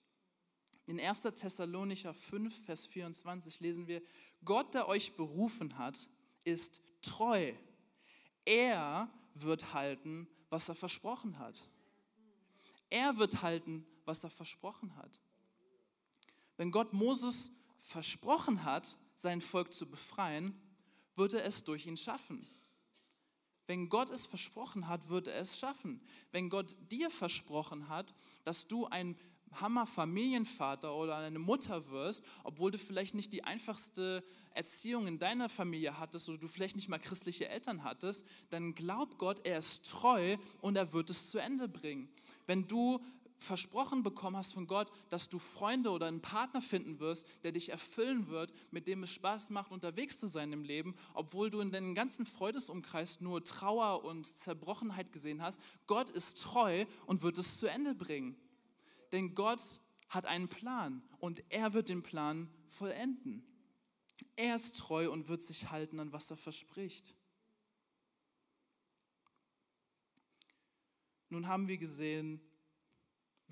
In 0.86 1.00
1. 1.00 1.22
Thessalonicher 1.22 2.14
5, 2.14 2.66
Vers 2.66 2.86
24 2.86 3.62
lesen 3.62 3.88
wir, 3.88 4.02
Gott, 4.44 4.74
der 4.74 4.88
euch 4.88 5.16
berufen 5.16 5.78
hat, 5.78 6.08
ist 6.44 6.82
treu. 7.02 7.54
Er 8.46 9.10
wird 9.34 9.74
halten, 9.74 10.28
was 10.50 10.68
er 10.68 10.76
versprochen 10.76 11.40
hat. 11.40 11.70
Er 12.90 13.18
wird 13.18 13.42
halten, 13.42 13.88
was 14.06 14.24
er 14.24 14.30
versprochen 14.30 14.96
hat. 14.98 15.22
Wenn 16.58 16.72
Gott 16.72 16.94
Moses 16.94 17.52
versprochen 17.80 18.64
hat, 18.64 18.98
sein 19.16 19.42
Volk 19.42 19.74
zu 19.74 19.86
befreien, 19.90 20.54
wird 21.16 21.34
er 21.34 21.46
es 21.46 21.64
durch 21.64 21.86
ihn 21.88 21.98
schaffen. 21.98 22.46
Wenn 23.68 23.90
Gott 23.90 24.10
es 24.10 24.26
versprochen 24.26 24.88
hat, 24.88 25.10
wird 25.10 25.28
er 25.28 25.40
es 25.40 25.58
schaffen. 25.58 26.02
Wenn 26.32 26.50
Gott 26.50 26.76
dir 26.92 27.10
versprochen 27.10 27.88
hat, 27.88 28.14
dass 28.44 28.68
du 28.68 28.86
ein 28.88 29.16
Hammer-Familienvater 29.62 30.96
oder 30.96 31.18
eine 31.18 31.40
Mutter 31.40 31.90
wirst, 31.90 32.24
obwohl 32.44 32.72
du 32.72 32.78
vielleicht 32.78 33.16
nicht 33.16 33.34
die 33.34 33.44
einfachste 33.44 34.24
Erziehung 34.54 35.08
in 35.08 35.20
deiner 35.20 35.50
Familie 35.50 36.00
hattest 36.00 36.30
oder 36.30 36.40
du 36.40 36.48
vielleicht 36.48 36.76
nicht 36.76 36.90
mal 36.90 37.00
christliche 37.00 37.48
Eltern 37.50 37.84
hattest, 37.84 38.26
dann 38.50 38.76
glaub 38.76 39.18
Gott, 39.18 39.46
er 39.46 39.60
ist 39.60 39.86
treu 39.86 40.38
und 40.62 40.76
er 40.76 40.94
wird 40.94 41.10
es 41.10 41.30
zu 41.30 41.38
Ende 41.38 41.68
bringen. 41.68 42.10
Wenn 42.46 42.68
du 42.68 43.00
versprochen 43.44 44.04
bekommen 44.04 44.38
hast 44.38 44.54
von 44.54 44.68
Gott, 44.68 44.92
dass 45.10 45.30
du 45.30 45.40
Freunde 45.40 45.92
oder 45.92 46.08
einen 46.08 46.22
Partner 46.22 46.62
finden 46.62 47.00
wirst, 47.00 47.28
der 47.44 47.52
dich 47.52 47.70
erfüllen 47.70 48.28
wird, 48.28 48.54
mit 48.72 48.88
dem 48.88 49.04
es 49.04 49.12
Spaß 49.12 49.50
macht, 49.50 49.72
unterwegs 49.72 50.20
zu 50.20 50.28
sein 50.28 50.52
im 50.54 50.64
Leben, 50.64 50.96
obwohl 51.14 51.50
du 51.50 51.60
in 51.60 51.72
deinem 51.72 51.96
ganzen 51.96 52.26
Freudesumkreis 52.26 53.22
nur 53.22 53.44
Trauer 53.44 54.04
und 54.04 54.26
Zerbrochenheit 54.26 55.12
gesehen 55.12 55.42
hast. 55.42 55.62
Gott 55.88 56.10
ist 56.10 56.42
treu 56.42 56.86
und 57.06 57.22
wird 57.22 57.38
es 57.38 57.60
zu 57.60 57.68
Ende 57.68 57.94
bringen. 57.94 58.36
Denn 59.12 59.36
Gott 59.36 59.82
hat 60.10 60.26
einen 60.26 60.48
Plan 60.48 61.04
und 61.20 61.44
er 61.50 61.74
wird 61.74 61.90
den 61.90 62.04
Plan 62.04 62.50
vollenden. 62.66 63.46
Er 64.36 64.56
ist 64.56 64.78
treu 64.78 65.12
und 65.12 65.28
wird 65.28 65.42
sich 65.42 65.70
halten 65.70 66.00
an 66.00 66.12
was 66.12 66.32
er 66.32 66.38
verspricht. 66.38 67.16
Nun 71.30 71.48
haben 71.48 71.68
wir 71.68 71.78
gesehen, 71.78 72.40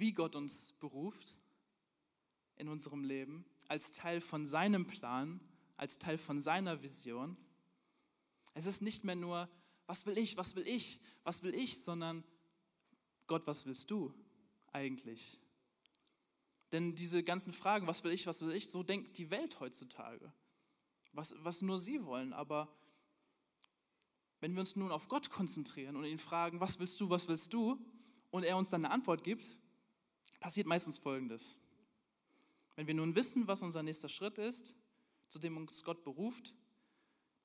wie 0.02 0.12
Gott 0.12 0.36
uns 0.36 0.74
beruft 0.74 1.40
in 2.58 2.68
unserem 2.68 3.06
Leben, 3.06 3.46
als 3.70 3.92
Teil 3.92 4.20
von 4.20 4.46
seinem 4.46 4.86
Plan, 4.86 5.40
als 5.78 5.98
Teil 6.00 6.18
von 6.18 6.42
seiner 6.42 6.82
Vision. 6.84 7.38
Es 8.54 8.66
ist 8.66 8.82
nicht 8.82 9.06
mehr 9.06 9.16
nur, 9.16 9.48
was 9.86 10.06
will 10.06 10.18
ich, 10.18 10.36
was 10.36 10.56
will 10.56 10.68
ich, 10.68 11.00
was 11.24 11.44
will 11.44 11.56
ich, 11.56 11.82
sondern 11.82 12.26
Gott, 13.28 13.48
was 13.48 13.66
willst 13.66 13.90
du 13.90 14.14
eigentlich? 14.74 15.40
Denn 16.72 16.96
diese 16.96 17.24
ganzen 17.24 17.54
Fragen, 17.54 17.88
was 17.88 18.04
will 18.04 18.12
ich, 18.12 18.28
was 18.28 18.42
will 18.42 18.54
ich, 18.54 18.70
so 18.70 18.84
denkt 18.84 19.18
die 19.18 19.30
Welt 19.30 19.60
heutzutage. 19.60 20.34
Was, 21.14 21.36
was 21.40 21.62
nur 21.62 21.78
sie 21.78 22.04
wollen. 22.06 22.34
Aber 22.34 22.74
wenn 24.40 24.54
wir 24.54 24.62
uns 24.62 24.76
nun 24.76 24.92
auf 24.92 25.08
Gott 25.08 25.30
konzentrieren 25.30 25.96
und 25.96 26.06
ihn 26.06 26.18
fragen, 26.18 26.60
was 26.60 26.80
willst 26.80 27.00
du, 27.00 27.10
was 27.10 27.28
willst 27.28 27.54
du, 27.54 27.80
und 28.32 28.44
er 28.44 28.58
uns 28.58 28.70
dann 28.70 28.86
eine 28.86 28.94
Antwort 28.94 29.24
gibt, 29.24 29.60
passiert 30.42 30.68
meistens 30.68 30.98
Folgendes. 30.98 31.56
Wenn 32.76 32.88
wir 32.88 32.96
nun 32.96 33.16
wissen, 33.16 33.48
was 33.48 33.62
unser 33.62 33.84
nächster 33.84 34.10
Schritt 34.10 34.38
ist, 34.38 34.76
zu 35.30 35.40
dem 35.40 35.56
uns 35.56 35.84
Gott 35.84 36.04
beruft, 36.04 36.54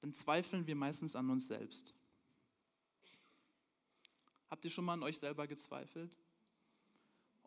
dann 0.00 0.12
zweifeln 0.12 0.66
wir 0.66 0.74
meistens 0.74 1.14
an 1.14 1.30
uns 1.30 1.46
selbst. 1.46 1.94
Habt 4.48 4.64
ihr 4.64 4.70
schon 4.70 4.84
mal 4.84 4.94
an 4.94 5.02
euch 5.02 5.18
selber 5.18 5.46
gezweifelt? 5.46 6.16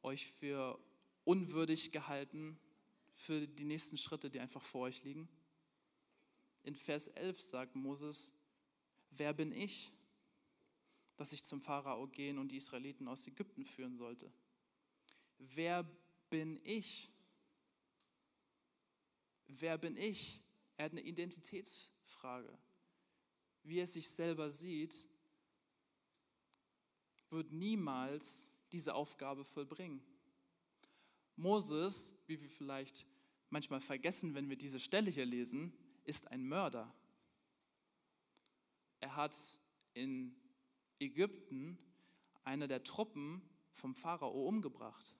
Euch 0.04 0.28
für 0.28 0.80
unwürdig 1.26 1.92
gehalten 1.92 2.60
für 3.14 3.48
die 3.48 3.66
nächsten 3.66 3.98
Schritte, 3.98 4.30
die 4.30 4.40
einfach 4.40 4.62
vor 4.62 4.82
euch 4.82 5.04
liegen? 5.04 5.28
In 6.64 6.76
Vers 6.76 7.08
11 7.08 7.42
sagt 7.42 7.76
Moses, 7.76 8.32
wer 9.10 9.34
bin 9.34 9.52
ich, 9.52 9.92
dass 11.18 11.34
ich 11.34 11.44
zum 11.44 11.60
Pharao 11.60 12.08
gehen 12.08 12.38
und 12.38 12.52
die 12.52 12.58
Israeliten 12.58 13.08
aus 13.08 13.26
Ägypten 13.26 13.66
führen 13.66 13.98
sollte? 13.98 14.32
Wer 15.40 15.84
bin 16.30 16.60
ich? 16.64 17.12
Wer 19.48 19.78
bin 19.78 19.98
ich? 19.98 20.42
Er 20.78 20.86
hat 20.86 20.92
eine 20.92 21.02
Identitätsfrage. 21.02 22.58
Wie 23.64 23.80
er 23.80 23.88
sich 23.88 24.10
selber 24.10 24.50
sieht, 24.50 25.08
wird 27.30 27.52
niemals 27.52 28.52
diese 28.72 28.94
Aufgabe 28.94 29.44
vollbringen. 29.44 30.02
Moses, 31.36 32.14
wie 32.28 32.42
wir 32.42 32.50
vielleicht 32.50 33.06
manchmal 33.50 33.82
vergessen, 33.82 34.36
wenn 34.36 34.50
wir 34.50 34.58
diese 34.58 34.80
Stelle 34.80 35.10
hier 35.10 35.26
lesen, 35.26 35.74
ist 36.06 36.28
ein 36.28 36.46
Mörder. 36.46 36.94
Er 39.00 39.16
hat 39.16 39.36
in 39.94 40.36
Ägypten 41.00 41.78
eine 42.44 42.68
der 42.68 42.84
Truppen 42.84 43.42
vom 43.72 43.96
Pharao 43.96 44.48
umgebracht. 44.48 45.16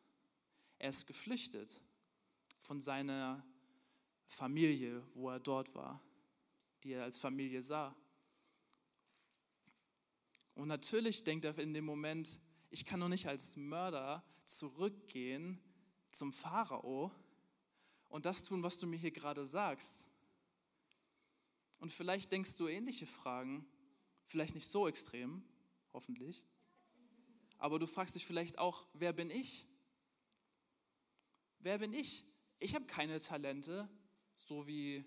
Er 0.80 0.90
ist 0.90 1.06
geflüchtet 1.06 1.84
von 2.58 2.80
seiner 2.80 3.46
Familie, 4.28 5.06
wo 5.14 5.30
er 5.30 5.40
dort 5.40 5.76
war, 5.76 6.02
die 6.84 6.94
er 6.94 7.04
als 7.04 7.20
Familie 7.20 7.62
sah. 7.62 7.96
Und 10.56 10.68
natürlich 10.68 11.24
denkt 11.24 11.46
er 11.46 11.58
in 11.60 11.74
dem 11.74 11.86
Moment, 11.86 12.40
ich 12.70 12.86
kann 12.86 13.00
doch 13.00 13.08
nicht 13.08 13.28
als 13.28 13.56
Mörder 13.56 14.24
zurückgehen 14.46 15.60
zum 16.12 16.34
Pharao 16.34 17.12
und 18.08 18.26
das 18.26 18.44
tun, 18.44 18.64
was 18.64 18.78
du 18.78 18.88
mir 18.88 18.98
hier 18.98 19.12
gerade 19.12 19.46
sagst. 19.46 20.08
Und 21.80 21.92
vielleicht 21.92 22.32
denkst 22.32 22.56
du 22.58 22.68
ähnliche 22.68 23.06
Fragen, 23.06 23.66
vielleicht 24.26 24.56
nicht 24.56 24.68
so 24.68 24.88
extrem, 24.88 25.44
hoffentlich, 25.94 26.46
aber 27.58 27.80
du 27.80 27.88
fragst 27.88 28.16
dich 28.16 28.26
vielleicht 28.26 28.58
auch, 28.58 28.86
wer 28.94 29.12
bin 29.12 29.30
ich? 29.30 29.69
Wer 31.60 31.78
bin 31.78 31.94
ich? 31.94 32.26
Ich 32.60 32.74
habe 32.76 32.86
keine 32.86 33.20
Talente, 33.20 33.90
so 34.36 34.66
wie 34.68 35.04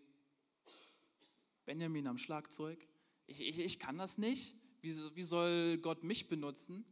Benjamin 1.64 2.06
am 2.06 2.18
Schlagzeug. 2.18 2.86
Ich, 3.26 3.40
ich, 3.40 3.58
ich 3.58 3.78
kann 3.78 3.96
das 3.96 4.18
nicht. 4.18 4.54
Wie, 4.82 4.92
wie 5.14 5.22
soll 5.22 5.78
Gott 5.78 6.04
mich 6.04 6.28
benutzen? 6.28 6.84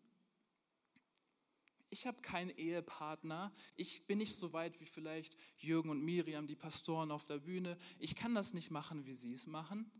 Ich 1.91 2.07
habe 2.07 2.23
keinen 2.23 2.51
Ehepartner. 2.51 3.53
Ich 3.77 4.07
bin 4.07 4.19
nicht 4.19 4.35
so 4.35 4.53
weit 4.53 4.81
wie 4.81 4.87
vielleicht 4.87 5.37
Jürgen 5.59 5.91
und 5.91 6.01
Miriam, 6.01 6.47
die 6.47 6.57
Pastoren 6.57 7.11
auf 7.11 7.27
der 7.27 7.39
Bühne. 7.39 7.77
Ich 7.99 8.15
kann 8.15 8.35
das 8.35 8.55
nicht 8.55 8.71
machen, 8.71 9.07
wie 9.07 9.15
sie 9.15 9.33
es 9.33 9.47
machen. 9.47 9.91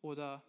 Oder 0.00 0.44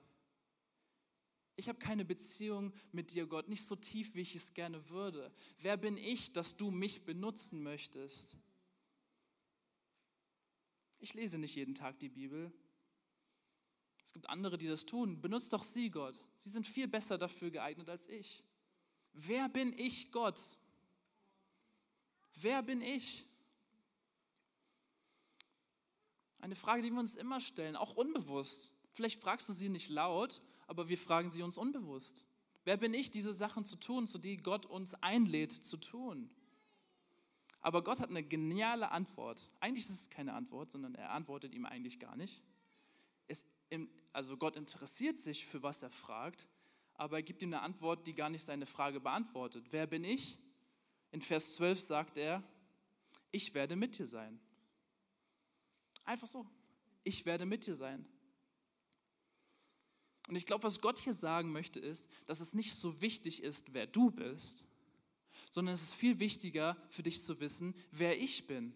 ich 1.56 1.68
habe 1.68 1.80
keine 1.80 2.06
Beziehung 2.06 2.72
mit 2.92 3.14
dir, 3.14 3.26
Gott, 3.26 3.50
nicht 3.50 3.66
so 3.66 3.76
tief, 3.76 4.16
wie 4.16 4.22
ich 4.22 4.36
es 4.36 4.54
gerne 4.54 4.90
würde. 4.90 5.34
Wer 5.58 5.76
bin 5.76 5.98
ich, 5.98 6.32
dass 6.32 6.56
du 6.56 6.72
mich 6.72 7.04
benutzen 7.04 7.64
möchtest? 7.64 8.38
Ich 11.02 11.16
lese 11.16 11.40
nicht 11.40 11.56
jeden 11.56 11.74
Tag 11.74 11.98
die 12.00 12.10
Bibel. 12.10 12.54
Es 14.06 14.14
gibt 14.14 14.30
andere, 14.30 14.58
die 14.58 14.68
das 14.68 14.86
tun. 14.86 15.20
Benutzt 15.20 15.52
doch 15.52 15.64
sie, 15.64 15.90
Gott. 15.90 16.16
Sie 16.38 16.50
sind 16.50 16.68
viel 16.68 16.88
besser 16.88 17.18
dafür 17.18 17.50
geeignet 17.50 17.90
als 17.90 18.08
ich. 18.08 18.44
Wer 19.14 19.50
bin 19.50 19.78
ich, 19.78 20.12
Gott? 20.12 20.40
Wer 22.36 22.62
bin 22.62 22.82
ich? 22.82 23.26
Eine 26.40 26.56
Frage, 26.56 26.84
die 26.84 26.92
wir 26.92 27.00
uns 27.00 27.16
immer 27.16 27.42
stellen, 27.42 27.76
auch 27.76 27.96
unbewusst. 27.96 28.72
Vielleicht 28.92 29.22
fragst 29.22 29.50
du 29.50 29.54
sie 29.54 29.70
nicht 29.70 29.90
laut, 29.90 30.42
aber 30.68 30.88
wir 30.88 30.98
fragen 31.00 31.30
sie 31.32 31.42
uns 31.42 31.58
unbewusst. 31.58 32.26
Wer 32.64 32.78
bin 32.78 32.94
ich, 32.94 33.10
diese 33.10 33.34
Sachen 33.34 33.64
zu 33.64 33.76
tun, 33.76 34.08
zu 34.08 34.20
die 34.20 34.38
Gott 34.38 34.68
uns 34.68 34.94
einlädt 34.96 35.52
zu 35.52 35.78
tun? 35.78 36.30
Aber 37.62 37.84
Gott 37.84 38.00
hat 38.00 38.10
eine 38.10 38.24
geniale 38.24 38.92
Antwort. 38.92 39.50
Eigentlich 39.60 39.86
ist 39.86 39.92
es 39.92 40.10
keine 40.10 40.34
Antwort, 40.34 40.72
sondern 40.72 40.96
er 40.96 41.12
antwortet 41.12 41.54
ihm 41.54 41.66
eigentlich 41.66 42.00
gar 42.00 42.16
nicht. 42.16 42.42
Es, 43.28 43.46
also 44.12 44.36
Gott 44.36 44.56
interessiert 44.56 45.18
sich 45.18 45.46
für 45.46 45.62
was 45.62 45.84
er 45.84 45.92
fragt, 45.92 46.48
aber 46.96 47.18
er 47.18 47.24
gibt 47.24 47.42
ihm 47.44 47.54
eine 47.54 47.62
Antwort, 47.62 48.06
die 48.08 48.14
gar 48.14 48.30
nicht 48.30 48.44
seine 48.44 48.66
Frage 48.66 49.00
beantwortet. 49.00 49.68
Wer 49.70 49.88
bin 49.88 50.04
ich? 50.04 50.38
In 51.12 51.22
Vers 51.22 51.56
12 51.56 51.80
sagt 51.80 52.18
er, 52.18 52.44
ich 53.32 53.54
werde 53.54 53.76
mit 53.76 53.98
dir 53.98 54.08
sein. 54.08 54.40
Einfach 56.06 56.28
so, 56.28 56.48
ich 57.04 57.26
werde 57.26 57.46
mit 57.46 57.66
dir 57.66 57.76
sein. 57.76 58.06
Und 60.28 60.36
ich 60.36 60.46
glaube, 60.46 60.64
was 60.64 60.80
Gott 60.80 60.98
hier 60.98 61.14
sagen 61.14 61.52
möchte, 61.52 61.80
ist, 61.80 62.08
dass 62.26 62.40
es 62.40 62.54
nicht 62.54 62.74
so 62.76 63.02
wichtig 63.02 63.44
ist, 63.44 63.74
wer 63.74 63.88
du 63.88 64.12
bist, 64.12 64.66
sondern 65.50 65.74
es 65.74 65.84
ist 65.84 65.94
viel 65.94 66.20
wichtiger 66.20 66.78
für 66.90 67.04
dich 67.04 67.24
zu 67.24 67.40
wissen, 67.40 67.76
wer 67.92 68.20
ich 68.20 68.48
bin. 68.48 68.74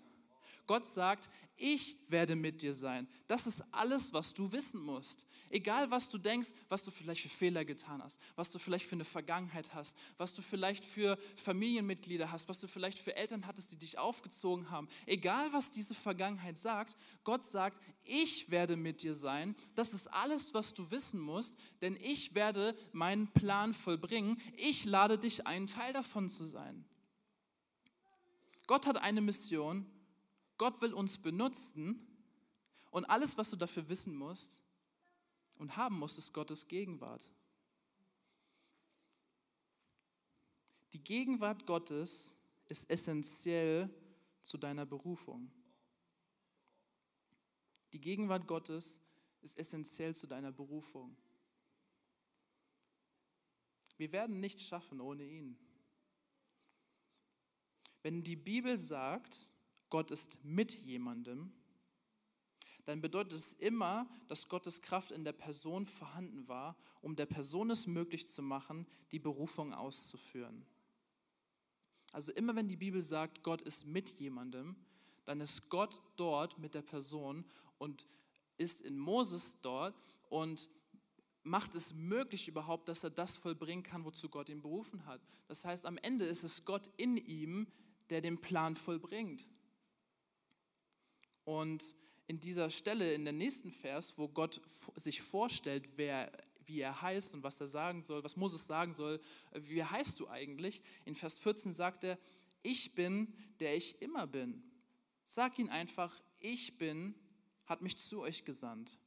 Gott 0.68 0.86
sagt, 0.86 1.30
ich 1.58 1.96
werde 2.10 2.36
mit 2.36 2.62
dir 2.62 2.74
sein. 2.74 3.08
Das 3.28 3.48
ist 3.48 3.64
alles, 3.72 4.12
was 4.12 4.34
du 4.34 4.52
wissen 4.52 4.82
musst. 4.82 5.26
Egal, 5.50 5.90
was 5.90 6.10
du 6.10 6.18
denkst, 6.18 6.50
was 6.68 6.84
du 6.84 6.92
vielleicht 6.92 7.22
für 7.22 7.30
Fehler 7.30 7.64
getan 7.64 8.04
hast, 8.04 8.20
was 8.36 8.52
du 8.52 8.60
vielleicht 8.60 8.86
für 8.86 8.96
eine 8.96 9.06
Vergangenheit 9.06 9.74
hast, 9.74 9.96
was 10.18 10.34
du 10.34 10.42
vielleicht 10.42 10.84
für 10.84 11.18
Familienmitglieder 11.38 12.32
hast, 12.32 12.50
was 12.50 12.60
du 12.60 12.68
vielleicht 12.68 13.00
für 13.00 13.16
Eltern 13.16 13.48
hattest, 13.48 13.72
die 13.72 13.78
dich 13.78 13.98
aufgezogen 13.98 14.70
haben. 14.70 14.90
Egal, 15.06 15.54
was 15.54 15.72
diese 15.72 15.94
Vergangenheit 15.94 16.58
sagt, 16.58 16.98
Gott 17.24 17.46
sagt, 17.46 17.82
ich 18.04 18.52
werde 18.52 18.76
mit 18.76 19.02
dir 19.02 19.14
sein. 19.14 19.56
Das 19.76 19.94
ist 19.94 20.08
alles, 20.08 20.54
was 20.54 20.74
du 20.74 20.92
wissen 20.92 21.22
musst, 21.22 21.56
denn 21.82 21.96
ich 22.02 22.36
werde 22.36 22.76
meinen 22.92 23.32
Plan 23.32 23.72
vollbringen. 23.72 24.42
Ich 24.58 24.84
lade 24.84 25.18
dich 25.18 25.48
ein, 25.48 25.68
Teil 25.68 25.94
davon 25.94 26.28
zu 26.28 26.44
sein. 26.44 26.84
Gott 28.68 28.88
hat 28.88 28.98
eine 28.98 29.22
Mission 29.22 29.90
Gott 30.58 30.82
will 30.82 30.94
uns 30.94 31.18
benutzen 31.18 32.06
und 32.92 33.06
alles, 33.06 33.38
was 33.38 33.50
du 33.50 33.56
dafür 33.56 33.90
wissen 33.90 34.16
musst 34.16 34.62
und 35.56 35.76
haben 35.76 36.00
musst, 36.00 36.18
ist 36.18 36.34
Gottes 36.34 36.68
Gegenwart. 36.68 37.32
Die 40.94 41.04
Gegenwart 41.04 41.66
Gottes 41.66 42.34
ist 42.68 42.90
essentiell 42.90 43.90
zu 44.42 44.58
deiner 44.58 44.86
Berufung. 44.86 45.52
Die 47.92 48.00
Gegenwart 48.00 48.48
Gottes 48.48 49.00
ist 49.42 49.58
essentiell 49.58 50.16
zu 50.16 50.28
deiner 50.28 50.52
Berufung. 50.52 51.16
Wir 53.98 54.12
werden 54.12 54.40
nichts 54.40 54.64
schaffen 54.64 55.00
ohne 55.00 55.24
ihn. 55.24 55.58
Wenn 58.02 58.24
die 58.24 58.36
Bibel 58.36 58.78
sagt, 58.78 59.50
Gott 59.90 60.12
ist 60.12 60.44
mit 60.44 60.74
jemandem, 60.74 61.52
dann 62.86 63.02
bedeutet 63.02 63.34
es 63.34 63.54
immer, 63.54 64.08
dass 64.28 64.48
Gottes 64.48 64.82
Kraft 64.82 65.12
in 65.12 65.24
der 65.24 65.34
Person 65.34 65.86
vorhanden 65.86 66.48
war, 66.48 66.78
um 67.02 67.16
der 67.16 67.26
Person 67.26 67.72
es 67.72 67.88
möglich 67.88 68.28
zu 68.28 68.42
machen, 68.42 68.88
die 69.12 69.20
Berufung 69.20 69.74
auszuführen. 69.74 70.66
Also 72.12 72.32
immer 72.32 72.56
wenn 72.56 72.68
die 72.68 72.78
Bibel 72.78 73.02
sagt, 73.02 73.44
Gott 73.44 73.62
ist 73.64 73.86
mit 73.86 74.10
jemandem, 74.20 74.76
dann 75.26 75.42
ist 75.42 75.70
Gott 75.70 76.02
dort 76.16 76.60
mit 76.60 76.76
der 76.76 76.84
Person 76.84 77.44
und 77.80 78.08
ist 78.58 78.82
in 78.82 78.98
Moses 78.98 79.60
dort 79.62 79.96
und 80.30 80.70
macht 81.44 81.76
es 81.76 81.94
möglich 81.94 82.48
überhaupt, 82.48 82.88
dass 82.88 83.04
er 83.04 83.10
das 83.10 83.36
vollbringen 83.36 83.84
kann, 83.84 84.06
wozu 84.06 84.30
Gott 84.30 84.50
ihn 84.50 84.62
berufen 84.62 85.06
hat. 85.06 85.22
Das 85.48 85.66
heißt, 85.66 85.86
am 85.86 85.98
Ende 85.98 86.26
ist 86.26 86.44
es 86.44 86.66
Gott 86.66 86.90
in 86.98 87.18
ihm, 87.18 87.68
der 88.10 88.22
den 88.22 88.40
Plan 88.40 88.76
vollbringt. 88.76 89.50
Und 91.46 91.96
in 92.28 92.40
dieser 92.40 92.70
Stelle, 92.70 93.14
in 93.14 93.24
der 93.24 93.34
nächsten 93.34 93.72
Vers, 93.72 94.18
wo 94.18 94.28
Gott 94.28 94.60
sich 94.96 95.22
vorstellt, 95.22 95.88
wer, 95.96 96.32
wie 96.66 96.80
er 96.80 97.02
heißt 97.02 97.36
und 97.36 97.44
was 97.44 97.62
er 97.62 97.68
sagen 97.68 98.04
soll, 98.04 98.24
was 98.24 98.36
Moses 98.36 98.66
sagen 98.66 98.94
soll, 98.94 99.22
wie 99.54 99.84
heißt 99.84 100.20
du 100.20 100.28
eigentlich? 100.28 100.82
In 101.06 101.16
Vers 101.16 101.38
14 101.38 101.72
sagt 101.72 102.04
er, 102.04 102.18
ich 102.64 102.96
bin, 102.96 103.32
der 103.60 103.78
ich 103.78 104.02
immer 104.02 104.26
bin. 104.26 104.64
Sag 105.24 105.60
ihn 105.60 105.70
einfach, 105.70 106.20
ich 106.40 106.78
bin, 106.80 107.14
hat 107.66 107.82
mich 107.82 107.98
zu 107.98 108.22
euch 108.22 108.44
gesandt. 108.44 109.00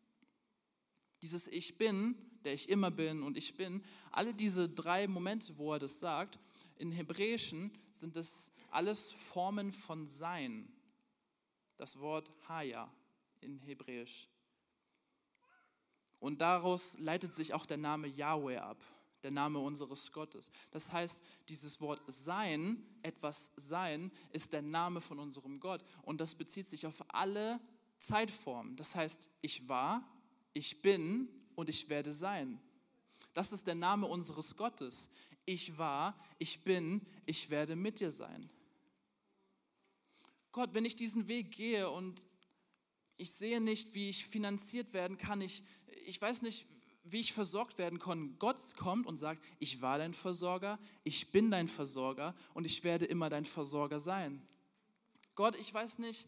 Dieses 1.23 1.49
Ich 1.49 1.77
bin, 1.77 2.17
der 2.45 2.55
ich 2.55 2.69
immer 2.69 2.93
bin 2.93 3.25
und 3.25 3.37
ich 3.37 3.57
bin, 3.57 3.83
alle 4.13 4.33
diese 4.33 4.69
drei 4.69 5.09
Momente, 5.09 5.59
wo 5.59 5.73
er 5.73 5.81
das 5.81 5.99
sagt, 5.99 6.39
in 6.77 6.93
Hebräischen 6.93 7.73
sind 7.91 8.15
das 8.15 8.53
alles 8.71 9.11
Formen 9.11 9.73
von 9.73 10.07
Sein 10.07 10.73
das 11.79 11.99
Wort 11.99 12.31
Haya 12.49 12.93
in 13.41 13.59
Hebräisch. 13.61 14.29
Und 16.21 16.41
daraus 16.41 16.99
leitet 16.99 17.33
sich 17.33 17.55
auch 17.55 17.65
der 17.65 17.77
Name 17.77 18.09
Yahweh 18.09 18.59
ab, 18.59 18.83
der 19.23 19.31
Name 19.31 19.61
unseres 19.61 20.13
Gottes. 20.13 20.51
Das 20.73 20.93
heißt, 20.93 21.23
dieses 21.49 21.81
Wort 21.81 22.03
Sein, 22.09 22.85
etwas 23.03 23.51
Sein, 23.57 24.11
ist 24.33 24.53
der 24.53 24.63
Name 24.63 25.01
von 25.01 25.19
unserem 25.19 25.61
Gott. 25.61 25.85
Und 26.03 26.21
das 26.21 26.35
bezieht 26.35 26.67
sich 26.67 26.87
auf 26.87 27.05
alle 27.09 27.61
Zeitformen. 27.99 28.77
Das 28.77 28.95
heißt, 28.95 29.31
ich 29.41 29.69
war, 29.69 30.05
ich 30.53 30.83
bin 30.83 31.29
und 31.55 31.69
ich 31.69 31.89
werde 31.89 32.13
sein. 32.13 32.61
Das 33.33 33.53
ist 33.53 33.69
der 33.69 33.77
Name 33.77 34.07
unseres 34.07 34.57
Gottes. 34.57 35.09
Ich 35.45 35.79
war, 35.79 36.19
ich 36.39 36.65
bin, 36.65 37.07
ich 37.27 37.51
werde 37.51 37.77
mit 37.77 38.01
dir 38.01 38.11
sein. 38.11 38.51
Gott, 40.53 40.75
wenn 40.75 40.85
ich 40.85 40.97
diesen 40.97 41.29
Weg 41.29 41.51
gehe 41.51 41.91
und 41.91 42.27
ich 43.17 43.31
sehe 43.33 43.61
nicht, 43.61 43.95
wie 43.95 44.09
ich 44.09 44.27
finanziert 44.27 44.93
werden 44.93 45.19
kann, 45.19 45.41
ich, 45.41 45.63
ich 46.07 46.21
weiß 46.21 46.43
nicht, 46.43 46.67
wie 47.05 47.21
ich 47.21 47.33
versorgt 47.33 47.79
werden 47.79 47.99
kann. 47.99 48.39
Gott 48.39 48.59
kommt 48.77 49.07
und 49.07 49.17
sagt, 49.17 49.43
ich 49.59 49.81
war 49.81 49.99
dein 49.99 50.15
Versorger, 50.15 50.79
ich 51.05 51.31
bin 51.31 51.51
dein 51.51 51.69
Versorger 51.69 52.35
und 52.55 52.67
ich 52.67 52.85
werde 52.85 53.07
immer 53.07 53.29
dein 53.31 53.45
Versorger 53.45 53.99
sein. 53.99 54.43
Gott, 55.35 55.57
ich 55.57 55.73
weiß 55.73 55.99
nicht, 55.99 56.27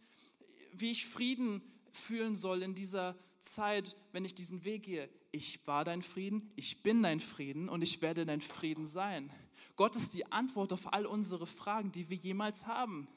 wie 0.73 0.91
ich 0.91 1.07
Frieden 1.07 1.63
fühlen 1.93 2.37
soll 2.37 2.63
in 2.63 2.75
dieser 2.75 3.17
Zeit, 3.41 3.97
wenn 4.13 4.25
ich 4.25 4.35
diesen 4.35 4.65
Weg 4.65 4.85
gehe. 4.85 5.09
Ich 5.33 5.67
war 5.67 5.85
dein 5.85 6.03
Frieden, 6.03 6.51
ich 6.57 6.83
bin 6.83 7.03
dein 7.03 7.21
Frieden 7.21 7.69
und 7.69 7.83
ich 7.83 8.03
werde 8.03 8.27
dein 8.27 8.41
Frieden 8.41 8.85
sein. 8.85 9.33
Gott 9.77 9.97
ist 9.97 10.15
die 10.15 10.31
Antwort 10.31 10.73
auf 10.73 10.93
all 10.93 11.07
unsere 11.07 11.47
Fragen, 11.47 11.93
die 11.93 12.11
wir 12.11 12.17
jemals 12.17 12.67
haben. 12.67 13.09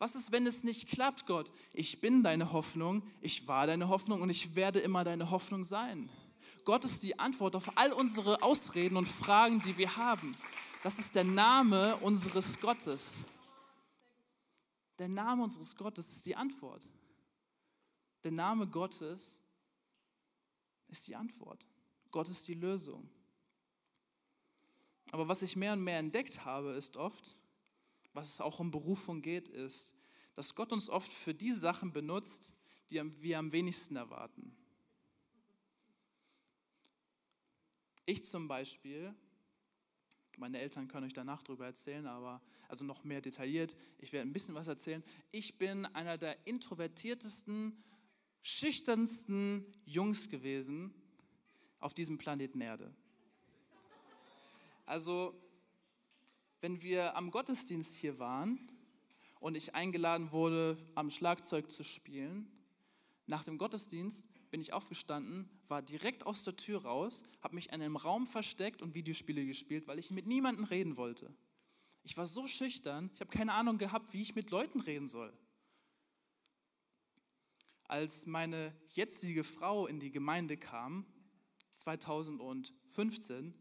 Was 0.00 0.14
ist, 0.14 0.32
wenn 0.32 0.46
es 0.46 0.64
nicht 0.64 0.88
klappt, 0.88 1.26
Gott? 1.26 1.52
Ich 1.74 2.00
bin 2.00 2.22
deine 2.22 2.52
Hoffnung, 2.52 3.02
ich 3.20 3.46
war 3.46 3.66
deine 3.66 3.90
Hoffnung 3.90 4.22
und 4.22 4.30
ich 4.30 4.54
werde 4.54 4.78
immer 4.78 5.04
deine 5.04 5.30
Hoffnung 5.30 5.62
sein. 5.62 6.10
Gott 6.64 6.86
ist 6.86 7.02
die 7.02 7.18
Antwort 7.18 7.54
auf 7.54 7.76
all 7.76 7.92
unsere 7.92 8.42
Ausreden 8.42 8.96
und 8.96 9.06
Fragen, 9.06 9.60
die 9.60 9.76
wir 9.76 9.98
haben. 9.98 10.38
Das 10.82 10.98
ist 10.98 11.14
der 11.14 11.24
Name 11.24 11.98
unseres 11.98 12.58
Gottes. 12.58 13.16
Der 14.98 15.08
Name 15.08 15.42
unseres 15.42 15.76
Gottes 15.76 16.10
ist 16.10 16.24
die 16.24 16.34
Antwort. 16.34 16.88
Der 18.24 18.32
Name 18.32 18.66
Gottes 18.66 19.38
ist 20.88 21.06
die 21.08 21.14
Antwort. 21.14 21.66
Gott 22.10 22.28
ist 22.30 22.48
die 22.48 22.54
Lösung. 22.54 23.06
Aber 25.12 25.28
was 25.28 25.42
ich 25.42 25.56
mehr 25.56 25.74
und 25.74 25.84
mehr 25.84 25.98
entdeckt 25.98 26.46
habe, 26.46 26.70
ist 26.70 26.96
oft, 26.96 27.36
was 28.12 28.34
es 28.34 28.40
auch 28.40 28.60
um 28.60 28.70
Berufung 28.70 29.22
geht, 29.22 29.48
ist, 29.48 29.94
dass 30.34 30.54
Gott 30.54 30.72
uns 30.72 30.88
oft 30.88 31.10
für 31.10 31.34
die 31.34 31.52
Sachen 31.52 31.92
benutzt, 31.92 32.54
die 32.90 33.00
wir 33.22 33.38
am 33.38 33.52
wenigsten 33.52 33.96
erwarten. 33.96 34.56
Ich 38.06 38.24
zum 38.24 38.48
Beispiel, 38.48 39.14
meine 40.36 40.58
Eltern 40.58 40.88
können 40.88 41.06
euch 41.06 41.12
danach 41.12 41.42
darüber 41.42 41.66
erzählen, 41.66 42.06
aber 42.06 42.42
also 42.68 42.84
noch 42.84 43.04
mehr 43.04 43.20
detailliert, 43.20 43.76
ich 43.98 44.12
werde 44.12 44.28
ein 44.28 44.32
bisschen 44.32 44.54
was 44.54 44.66
erzählen. 44.66 45.04
Ich 45.30 45.58
bin 45.58 45.86
einer 45.86 46.18
der 46.18 46.46
introvertiertesten, 46.46 47.84
schüchternsten 48.42 49.66
Jungs 49.84 50.28
gewesen 50.28 50.94
auf 51.78 51.94
diesem 51.94 52.18
Planeten 52.18 52.60
Erde. 52.60 52.92
Also, 54.86 55.34
wenn 56.60 56.82
wir 56.82 57.16
am 57.16 57.30
Gottesdienst 57.30 57.94
hier 57.94 58.18
waren 58.18 58.58
und 59.40 59.56
ich 59.56 59.74
eingeladen 59.74 60.32
wurde, 60.32 60.76
am 60.94 61.10
Schlagzeug 61.10 61.70
zu 61.70 61.82
spielen, 61.82 62.50
nach 63.26 63.44
dem 63.44 63.58
Gottesdienst 63.58 64.26
bin 64.50 64.60
ich 64.60 64.72
aufgestanden, 64.72 65.48
war 65.68 65.82
direkt 65.82 66.26
aus 66.26 66.42
der 66.42 66.56
Tür 66.56 66.82
raus, 66.82 67.22
habe 67.40 67.54
mich 67.54 67.66
in 67.66 67.74
einem 67.74 67.96
Raum 67.96 68.26
versteckt 68.26 68.82
und 68.82 68.94
Videospiele 68.94 69.46
gespielt, 69.46 69.86
weil 69.86 69.98
ich 69.98 70.10
mit 70.10 70.26
niemandem 70.26 70.64
reden 70.64 70.96
wollte. 70.96 71.32
Ich 72.02 72.16
war 72.16 72.26
so 72.26 72.46
schüchtern, 72.48 73.10
ich 73.14 73.20
habe 73.20 73.30
keine 73.30 73.52
Ahnung 73.52 73.78
gehabt, 73.78 74.12
wie 74.12 74.22
ich 74.22 74.34
mit 74.34 74.50
Leuten 74.50 74.80
reden 74.80 75.06
soll. 75.06 75.32
Als 77.84 78.26
meine 78.26 78.74
jetzige 78.90 79.44
Frau 79.44 79.86
in 79.86 80.00
die 80.00 80.10
Gemeinde 80.10 80.56
kam, 80.56 81.06
2015, 81.76 83.54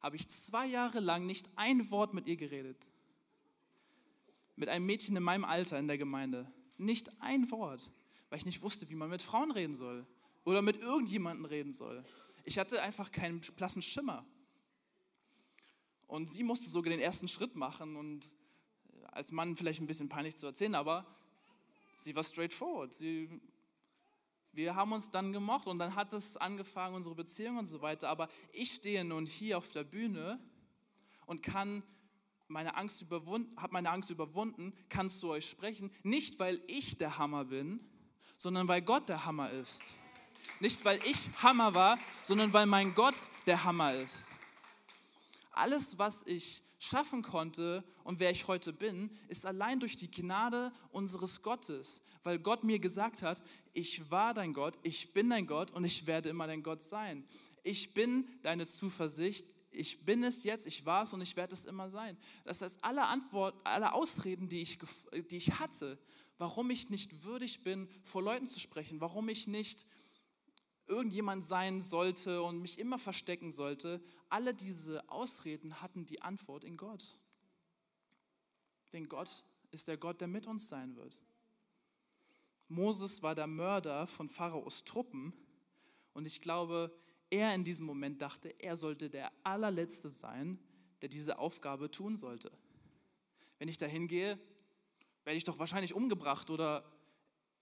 habe 0.00 0.16
ich 0.16 0.28
zwei 0.28 0.66
Jahre 0.66 1.00
lang 1.00 1.26
nicht 1.26 1.46
ein 1.56 1.90
Wort 1.90 2.14
mit 2.14 2.26
ihr 2.26 2.36
geredet. 2.36 2.88
Mit 4.56 4.68
einem 4.68 4.86
Mädchen 4.86 5.16
in 5.16 5.22
meinem 5.22 5.44
Alter 5.44 5.78
in 5.78 5.88
der 5.88 5.98
Gemeinde. 5.98 6.50
Nicht 6.78 7.20
ein 7.20 7.50
Wort, 7.50 7.90
weil 8.28 8.38
ich 8.38 8.46
nicht 8.46 8.62
wusste, 8.62 8.88
wie 8.90 8.94
man 8.94 9.10
mit 9.10 9.22
Frauen 9.22 9.50
reden 9.50 9.74
soll 9.74 10.06
oder 10.44 10.62
mit 10.62 10.78
irgendjemandem 10.78 11.44
reden 11.44 11.72
soll. 11.72 12.04
Ich 12.44 12.58
hatte 12.58 12.82
einfach 12.82 13.12
keinen 13.12 13.40
blassen 13.56 13.82
Schimmer. 13.82 14.24
Und 16.06 16.28
sie 16.28 16.42
musste 16.42 16.68
sogar 16.68 16.90
den 16.90 17.00
ersten 17.00 17.28
Schritt 17.28 17.54
machen 17.54 17.94
und 17.94 18.24
äh, 18.24 19.06
als 19.12 19.30
Mann 19.30 19.56
vielleicht 19.56 19.80
ein 19.80 19.86
bisschen 19.86 20.08
peinlich 20.08 20.36
zu 20.36 20.46
erzählen, 20.46 20.74
aber 20.74 21.06
sie 21.94 22.16
war 22.16 22.24
straightforward. 22.24 22.92
Sie, 22.92 23.28
wir 24.52 24.74
haben 24.74 24.92
uns 24.92 25.10
dann 25.10 25.32
gemocht 25.32 25.66
und 25.66 25.78
dann 25.78 25.94
hat 25.94 26.12
es 26.12 26.36
angefangen, 26.36 26.94
unsere 26.94 27.14
Beziehung 27.14 27.58
und 27.58 27.66
so 27.66 27.82
weiter. 27.82 28.08
Aber 28.08 28.28
ich 28.52 28.72
stehe 28.72 29.04
nun 29.04 29.26
hier 29.26 29.58
auf 29.58 29.70
der 29.70 29.84
Bühne 29.84 30.40
und 31.26 31.42
kann 31.42 31.82
meine 32.48 32.74
Angst 32.74 33.02
überwunden, 33.02 33.56
habe 33.60 33.72
meine 33.72 33.90
Angst 33.90 34.10
überwunden, 34.10 34.72
kann 34.88 35.08
zu 35.08 35.28
euch 35.28 35.48
sprechen, 35.48 35.92
nicht 36.02 36.40
weil 36.40 36.60
ich 36.66 36.96
der 36.96 37.16
Hammer 37.18 37.44
bin, 37.44 37.80
sondern 38.36 38.66
weil 38.66 38.82
Gott 38.82 39.08
der 39.08 39.24
Hammer 39.24 39.50
ist. 39.50 39.82
Nicht, 40.58 40.84
weil 40.84 41.00
ich 41.06 41.30
Hammer 41.42 41.74
war, 41.74 41.98
sondern 42.22 42.52
weil 42.52 42.66
mein 42.66 42.94
Gott 42.94 43.16
der 43.46 43.64
Hammer 43.64 43.94
ist. 43.94 44.36
Alles, 45.52 45.98
was 45.98 46.26
ich 46.26 46.62
schaffen 46.80 47.22
konnte 47.22 47.84
und 48.04 48.20
wer 48.20 48.30
ich 48.30 48.48
heute 48.48 48.72
bin, 48.72 49.10
ist 49.28 49.44
allein 49.44 49.78
durch 49.78 49.96
die 49.96 50.10
Gnade 50.10 50.72
unseres 50.90 51.42
Gottes, 51.42 52.00
weil 52.22 52.38
Gott 52.38 52.64
mir 52.64 52.78
gesagt 52.78 53.22
hat, 53.22 53.42
ich 53.74 54.10
war 54.10 54.32
dein 54.32 54.54
Gott, 54.54 54.78
ich 54.82 55.12
bin 55.12 55.28
dein 55.28 55.46
Gott 55.46 55.70
und 55.72 55.84
ich 55.84 56.06
werde 56.06 56.30
immer 56.30 56.46
dein 56.46 56.62
Gott 56.62 56.80
sein. 56.80 57.24
Ich 57.62 57.92
bin 57.92 58.26
deine 58.40 58.66
Zuversicht, 58.66 59.50
ich 59.70 60.06
bin 60.06 60.24
es 60.24 60.42
jetzt, 60.42 60.66
ich 60.66 60.86
war 60.86 61.02
es 61.02 61.12
und 61.12 61.20
ich 61.20 61.36
werde 61.36 61.52
es 61.52 61.66
immer 61.66 61.90
sein. 61.90 62.16
Das 62.44 62.62
heißt, 62.62 62.82
alle 62.82 63.04
Antwort, 63.04 63.54
alle 63.62 63.92
Ausreden, 63.92 64.48
die 64.48 64.62
ich, 64.62 64.78
die 65.30 65.36
ich 65.36 65.60
hatte, 65.60 65.98
warum 66.38 66.70
ich 66.70 66.88
nicht 66.88 67.24
würdig 67.24 67.62
bin, 67.62 67.90
vor 68.02 68.22
Leuten 68.22 68.46
zu 68.46 68.58
sprechen, 68.58 69.02
warum 69.02 69.28
ich 69.28 69.46
nicht 69.46 69.86
irgendjemand 70.90 71.44
sein 71.44 71.80
sollte 71.80 72.42
und 72.42 72.60
mich 72.60 72.78
immer 72.78 72.98
verstecken 72.98 73.52
sollte, 73.52 74.02
alle 74.28 74.52
diese 74.52 75.08
Ausreden 75.08 75.80
hatten 75.80 76.04
die 76.04 76.20
Antwort 76.20 76.64
in 76.64 76.76
Gott. 76.76 77.16
Denn 78.92 79.08
Gott 79.08 79.44
ist 79.70 79.88
der 79.88 79.96
Gott, 79.96 80.20
der 80.20 80.28
mit 80.28 80.46
uns 80.46 80.68
sein 80.68 80.96
wird. 80.96 81.18
Moses 82.68 83.22
war 83.22 83.34
der 83.34 83.46
Mörder 83.46 84.06
von 84.06 84.28
Pharaos 84.28 84.84
Truppen 84.84 85.32
und 86.12 86.26
ich 86.26 86.40
glaube, 86.40 86.92
er 87.30 87.54
in 87.54 87.64
diesem 87.64 87.86
Moment 87.86 88.20
dachte, 88.20 88.48
er 88.58 88.76
sollte 88.76 89.08
der 89.08 89.32
allerletzte 89.44 90.08
sein, 90.08 90.58
der 91.00 91.08
diese 91.08 91.38
Aufgabe 91.38 91.90
tun 91.90 92.16
sollte. 92.16 92.50
Wenn 93.58 93.68
ich 93.68 93.78
dahin 93.78 94.08
gehe, 94.08 94.38
werde 95.24 95.36
ich 95.36 95.44
doch 95.44 95.58
wahrscheinlich 95.58 95.94
umgebracht 95.94 96.50
oder 96.50 96.84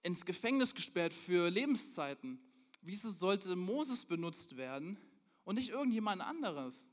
ins 0.01 0.25
Gefängnis 0.25 0.73
gesperrt 0.73 1.13
für 1.13 1.49
Lebenszeiten. 1.49 2.39
Wieso 2.81 3.09
sollte 3.09 3.55
Moses 3.55 4.05
benutzt 4.05 4.57
werden 4.57 4.97
und 5.43 5.55
nicht 5.55 5.69
irgendjemand 5.69 6.21
anderes? 6.21 6.89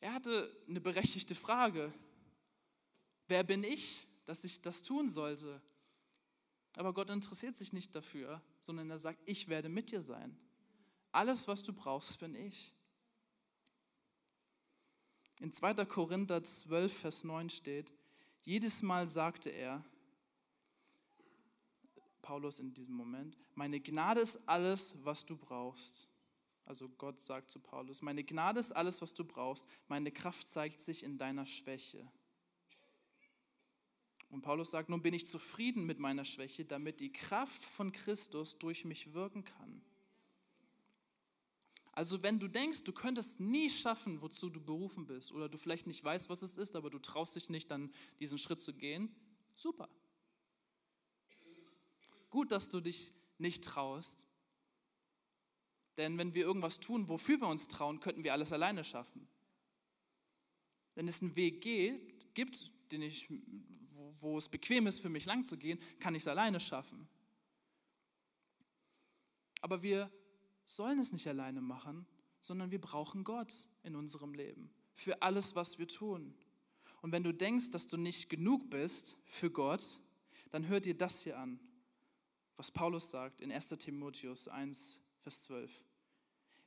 Er 0.00 0.14
hatte 0.14 0.50
eine 0.68 0.80
berechtigte 0.80 1.34
Frage. 1.34 1.92
Wer 3.28 3.44
bin 3.44 3.64
ich, 3.64 4.06
dass 4.26 4.44
ich 4.44 4.60
das 4.60 4.82
tun 4.82 5.08
sollte? 5.08 5.60
Aber 6.76 6.92
Gott 6.92 7.10
interessiert 7.10 7.56
sich 7.56 7.72
nicht 7.72 7.94
dafür, 7.94 8.40
sondern 8.60 8.90
er 8.90 8.98
sagt, 8.98 9.22
ich 9.26 9.48
werde 9.48 9.68
mit 9.68 9.90
dir 9.90 10.02
sein. 10.02 10.38
Alles, 11.12 11.48
was 11.48 11.62
du 11.62 11.72
brauchst, 11.72 12.18
bin 12.20 12.34
ich. 12.34 12.72
In 15.40 15.52
2. 15.52 15.84
Korinther 15.86 16.44
12, 16.44 16.98
Vers 16.98 17.24
9 17.24 17.50
steht, 17.50 17.92
jedes 18.42 18.82
Mal 18.82 19.08
sagte 19.08 19.50
er, 19.50 19.84
Paulus 22.22 22.60
in 22.60 22.74
diesem 22.74 22.94
Moment, 22.94 23.36
meine 23.54 23.80
Gnade 23.80 24.20
ist 24.20 24.48
alles, 24.48 24.94
was 25.02 25.24
du 25.24 25.36
brauchst. 25.36 26.08
Also 26.64 26.88
Gott 26.88 27.18
sagt 27.18 27.50
zu 27.50 27.58
Paulus, 27.58 28.00
meine 28.00 28.22
Gnade 28.22 28.60
ist 28.60 28.72
alles, 28.72 29.02
was 29.02 29.12
du 29.12 29.24
brauchst. 29.24 29.66
Meine 29.88 30.12
Kraft 30.12 30.46
zeigt 30.48 30.80
sich 30.80 31.02
in 31.02 31.18
deiner 31.18 31.44
Schwäche. 31.44 32.08
Und 34.28 34.42
Paulus 34.42 34.70
sagt, 34.70 34.88
nun 34.88 35.02
bin 35.02 35.12
ich 35.12 35.26
zufrieden 35.26 35.84
mit 35.84 35.98
meiner 35.98 36.24
Schwäche, 36.24 36.64
damit 36.64 37.00
die 37.00 37.10
Kraft 37.10 37.62
von 37.64 37.90
Christus 37.90 38.56
durch 38.58 38.84
mich 38.84 39.12
wirken 39.12 39.42
kann. 39.42 39.82
Also 41.90 42.22
wenn 42.22 42.38
du 42.38 42.46
denkst, 42.46 42.84
du 42.84 42.92
könntest 42.92 43.40
nie 43.40 43.68
schaffen, 43.68 44.22
wozu 44.22 44.48
du 44.48 44.60
berufen 44.60 45.06
bist, 45.06 45.32
oder 45.32 45.48
du 45.48 45.58
vielleicht 45.58 45.88
nicht 45.88 46.04
weißt, 46.04 46.30
was 46.30 46.42
es 46.42 46.56
ist, 46.56 46.76
aber 46.76 46.88
du 46.88 47.00
traust 47.00 47.34
dich 47.34 47.50
nicht, 47.50 47.68
dann 47.72 47.90
diesen 48.20 48.38
Schritt 48.38 48.60
zu 48.60 48.72
gehen, 48.72 49.12
super 49.56 49.88
gut, 52.30 52.52
dass 52.52 52.68
du 52.68 52.80
dich 52.80 53.12
nicht 53.38 53.64
traust. 53.64 54.26
Denn 55.96 56.16
wenn 56.18 56.34
wir 56.34 56.44
irgendwas 56.44 56.80
tun, 56.80 57.08
wofür 57.08 57.40
wir 57.40 57.48
uns 57.48 57.68
trauen, 57.68 58.00
könnten 58.00 58.24
wir 58.24 58.32
alles 58.32 58.52
alleine 58.52 58.84
schaffen. 58.84 59.28
Wenn 60.94 61.08
es 61.08 61.20
einen 61.20 61.36
Weg 61.36 61.60
geht, 61.60 62.34
gibt, 62.34 62.70
den 62.90 63.02
ich, 63.02 63.28
wo, 64.20 64.38
es 64.38 64.48
bequem 64.48 64.86
ist 64.86 65.00
für 65.00 65.08
mich 65.08 65.26
lang 65.26 65.44
zu 65.44 65.56
gehen, 65.56 65.78
kann 65.98 66.14
ich 66.14 66.22
es 66.22 66.28
alleine 66.28 66.60
schaffen. 66.60 67.08
Aber 69.60 69.82
wir 69.82 70.10
sollen 70.66 70.98
es 70.98 71.12
nicht 71.12 71.26
alleine 71.26 71.60
machen, 71.60 72.06
sondern 72.40 72.70
wir 72.70 72.80
brauchen 72.80 73.24
Gott 73.24 73.68
in 73.82 73.94
unserem 73.94 74.34
Leben 74.34 74.72
für 74.94 75.22
alles, 75.22 75.54
was 75.54 75.78
wir 75.78 75.88
tun. 75.88 76.34
Und 77.02 77.12
wenn 77.12 77.22
du 77.22 77.32
denkst, 77.32 77.70
dass 77.70 77.86
du 77.86 77.96
nicht 77.96 78.28
genug 78.28 78.70
bist 78.70 79.16
für 79.24 79.50
Gott, 79.50 80.00
dann 80.50 80.66
hör 80.66 80.80
dir 80.80 80.96
das 80.96 81.22
hier 81.22 81.38
an, 81.38 81.60
was 82.60 82.70
Paulus 82.70 83.08
sagt 83.08 83.40
in 83.40 83.50
1 83.50 83.70
Timotheus 83.78 84.46
1, 84.46 84.98
Vers 85.22 85.44
12. 85.44 85.82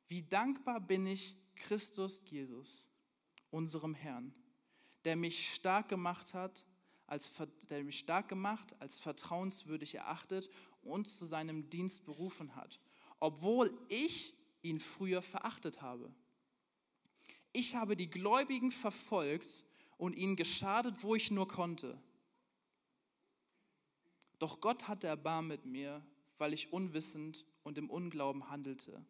Wie 0.08 0.24
dankbar 0.24 0.80
bin 0.80 1.06
ich 1.06 1.38
Christus 1.54 2.24
Jesus, 2.26 2.88
unserem 3.52 3.94
Herrn, 3.94 4.34
der 5.06 5.16
mich 5.16 5.54
stark 5.54 5.90
gemacht 5.90 6.34
hat, 6.34 6.66
als, 7.06 7.32
der 7.70 7.84
mich 7.84 8.00
stark 8.00 8.28
gemacht, 8.28 8.76
als 8.80 9.00
vertrauenswürdig 9.00 9.94
erachtet 9.94 10.50
und 10.82 11.08
zu 11.08 11.26
seinem 11.26 11.70
Dienst 11.70 12.06
berufen 12.06 12.56
hat, 12.56 12.80
obwohl 13.20 13.72
ich 13.88 14.34
ihn 14.64 14.80
früher 14.80 15.22
verachtet 15.22 15.84
habe. 15.84 16.12
Ich 17.52 17.76
habe 17.76 17.96
die 17.96 18.10
Gläubigen 18.10 18.72
verfolgt 18.72 19.64
und 19.98 20.16
ihnen 20.16 20.38
geschadet, 20.38 21.04
wo 21.04 21.14
ich 21.14 21.30
nur 21.30 21.48
konnte. 21.48 22.02
Doch 24.39 24.62
Gott 24.62 24.88
hatte 24.88 25.08
Erbarm 25.08 25.48
mit 25.48 25.65
mir, 25.65 26.06
weil 26.38 26.54
ich 26.54 26.74
unwissend 26.74 27.46
und 27.63 27.78
im 27.78 27.89
Unglauben 27.89 28.50
handelte. 28.50 29.06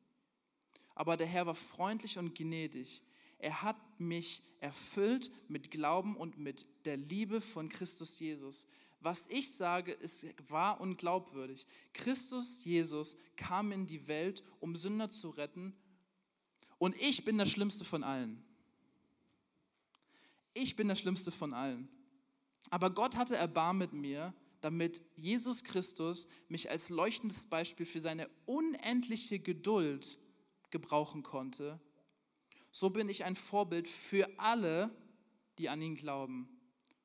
Aber 0.95 1.17
der 1.17 1.27
Herr 1.27 1.45
war 1.45 1.55
freundlich 1.55 2.17
und 2.17 2.36
gnädig. 2.36 3.01
Er 3.39 3.62
hat 3.62 3.77
mich 3.99 4.41
erfüllt 4.59 5.31
mit 5.47 5.71
Glauben 5.71 6.15
und 6.15 6.38
mit 6.38 6.65
der 6.86 6.97
Liebe 6.97 7.41
von 7.41 7.69
Christus 7.69 8.19
Jesus. 8.19 8.67
Was 8.99 9.27
ich 9.27 9.53
sage, 9.53 9.91
ist 9.91 10.25
wahr 10.49 10.79
und 10.79 10.97
glaubwürdig. 10.97 11.67
Christus 11.91 12.63
Jesus 12.63 13.17
kam 13.36 13.71
in 13.73 13.86
die 13.86 14.07
Welt, 14.07 14.43
um 14.62 14.77
Sünder 14.77 15.09
zu 15.09 15.31
retten. 15.31 15.75
Und 16.77 16.95
ich 17.01 17.25
bin 17.25 17.38
der 17.38 17.45
Schlimmste 17.45 17.83
von 17.83 18.03
allen. 18.03 18.41
Ich 20.53 20.75
bin 20.75 20.88
der 20.88 20.95
Schlimmste 20.95 21.31
von 21.31 21.53
allen. 21.53 21.89
Aber 22.69 22.89
Gott 22.91 23.17
hatte 23.17 23.36
Erbarm 23.36 23.77
mit 23.77 23.91
mir, 23.91 24.33
damit 24.63 25.02
Jesus 25.17 25.65
Christus 25.65 26.26
mich 26.47 26.69
als 26.69 26.88
leuchtendes 26.88 27.47
Beispiel 27.47 27.86
für 27.86 27.99
seine 27.99 28.30
unendliche 28.45 29.38
Geduld 29.38 30.17
gebrauchen 30.69 31.21
konnte. 31.21 31.82
So 32.71 32.89
bin 32.89 33.10
ich 33.10 33.26
ein 33.26 33.36
Vorbild 33.36 33.89
für 33.89 34.39
alle, 34.39 34.89
die 35.58 35.67
an 35.67 35.82
ihn 35.82 35.95
glauben 35.95 36.47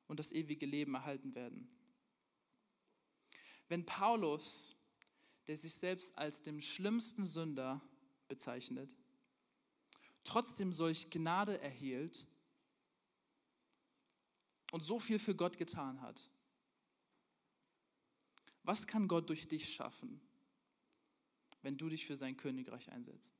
und 0.07 0.19
das 0.19 0.31
ewige 0.31 0.65
Leben 0.65 0.93
erhalten 0.93 1.35
werden. 1.35 1.69
Wenn 3.67 3.85
Paulus, 3.85 4.77
der 5.47 5.57
sich 5.57 5.73
selbst 5.73 6.17
als 6.17 6.41
dem 6.41 6.61
schlimmsten 6.61 7.25
Sünder 7.25 7.81
bezeichnet, 8.29 8.95
trotzdem 10.23 10.71
solch 10.71 11.09
Gnade 11.09 11.59
erhielt 11.59 12.25
und 14.71 14.81
so 14.81 14.97
viel 14.97 15.19
für 15.19 15.35
Gott 15.35 15.57
getan 15.57 15.99
hat, 15.99 16.31
was 18.69 18.85
kann 18.85 19.07
Gott 19.07 19.27
durch 19.29 19.47
dich 19.47 19.73
schaffen, 19.73 20.21
wenn 21.63 21.75
du 21.75 21.89
dich 21.89 22.05
für 22.05 22.15
sein 22.15 22.37
Königreich 22.37 22.91
einsetzt? 22.91 23.35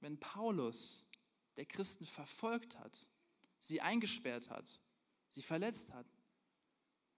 Wenn 0.00 0.18
Paulus, 0.18 1.04
der 1.54 1.66
Christen 1.66 2.04
verfolgt 2.04 2.76
hat, 2.76 3.08
sie 3.60 3.80
eingesperrt 3.80 4.50
hat, 4.50 4.80
sie 5.28 5.40
verletzt 5.40 5.92
hat, 5.92 6.08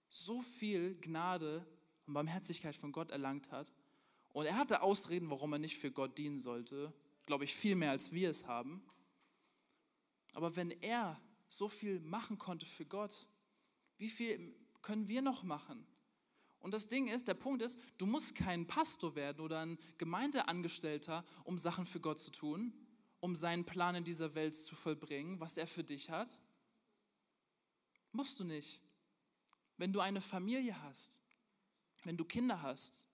so 0.07 0.39
viel 0.43 0.93
Gnade 1.01 1.65
und 2.05 2.13
Barmherzigkeit 2.13 2.75
von 2.75 2.91
Gott 2.91 3.09
erlangt 3.09 3.49
hat, 3.49 3.73
und 4.31 4.45
er 4.45 4.55
hatte 4.55 4.83
Ausreden, 4.83 5.31
warum 5.31 5.53
er 5.53 5.59
nicht 5.59 5.79
für 5.79 5.91
Gott 5.91 6.19
dienen 6.19 6.39
sollte, 6.39 6.93
glaube 7.25 7.45
ich, 7.45 7.55
viel 7.55 7.75
mehr 7.75 7.89
als 7.89 8.11
wir 8.11 8.29
es 8.29 8.45
haben. 8.45 8.83
Aber 10.33 10.55
wenn 10.55 10.69
er 10.69 11.19
so 11.49 11.67
viel 11.67 11.99
machen 11.99 12.37
konnte 12.37 12.65
für 12.65 12.85
Gott, 12.85 13.27
wie 13.97 14.07
viel 14.07 14.55
können 14.81 15.07
wir 15.07 15.21
noch 15.21 15.43
machen? 15.43 15.85
Und 16.59 16.73
das 16.73 16.87
Ding 16.87 17.07
ist, 17.07 17.27
der 17.27 17.33
Punkt 17.33 17.61
ist, 17.61 17.79
du 17.97 18.05
musst 18.05 18.35
kein 18.35 18.67
Pastor 18.67 19.15
werden 19.15 19.39
oder 19.41 19.59
ein 19.61 19.77
Gemeindeangestellter, 19.97 21.25
um 21.43 21.57
Sachen 21.57 21.85
für 21.85 21.99
Gott 21.99 22.19
zu 22.19 22.31
tun, 22.31 22.73
um 23.19 23.35
seinen 23.35 23.65
Plan 23.65 23.95
in 23.95 24.03
dieser 24.03 24.35
Welt 24.35 24.55
zu 24.55 24.75
vollbringen, 24.75 25.39
was 25.39 25.57
er 25.57 25.67
für 25.67 25.83
dich 25.83 26.09
hat. 26.09 26.29
Musst 28.11 28.39
du 28.39 28.43
nicht. 28.43 28.81
Wenn 29.77 29.93
du 29.93 30.01
eine 30.01 30.21
Familie 30.21 30.81
hast, 30.83 31.21
wenn 32.03 32.17
du 32.17 32.25
Kinder 32.25 32.61
hast, 32.61 33.07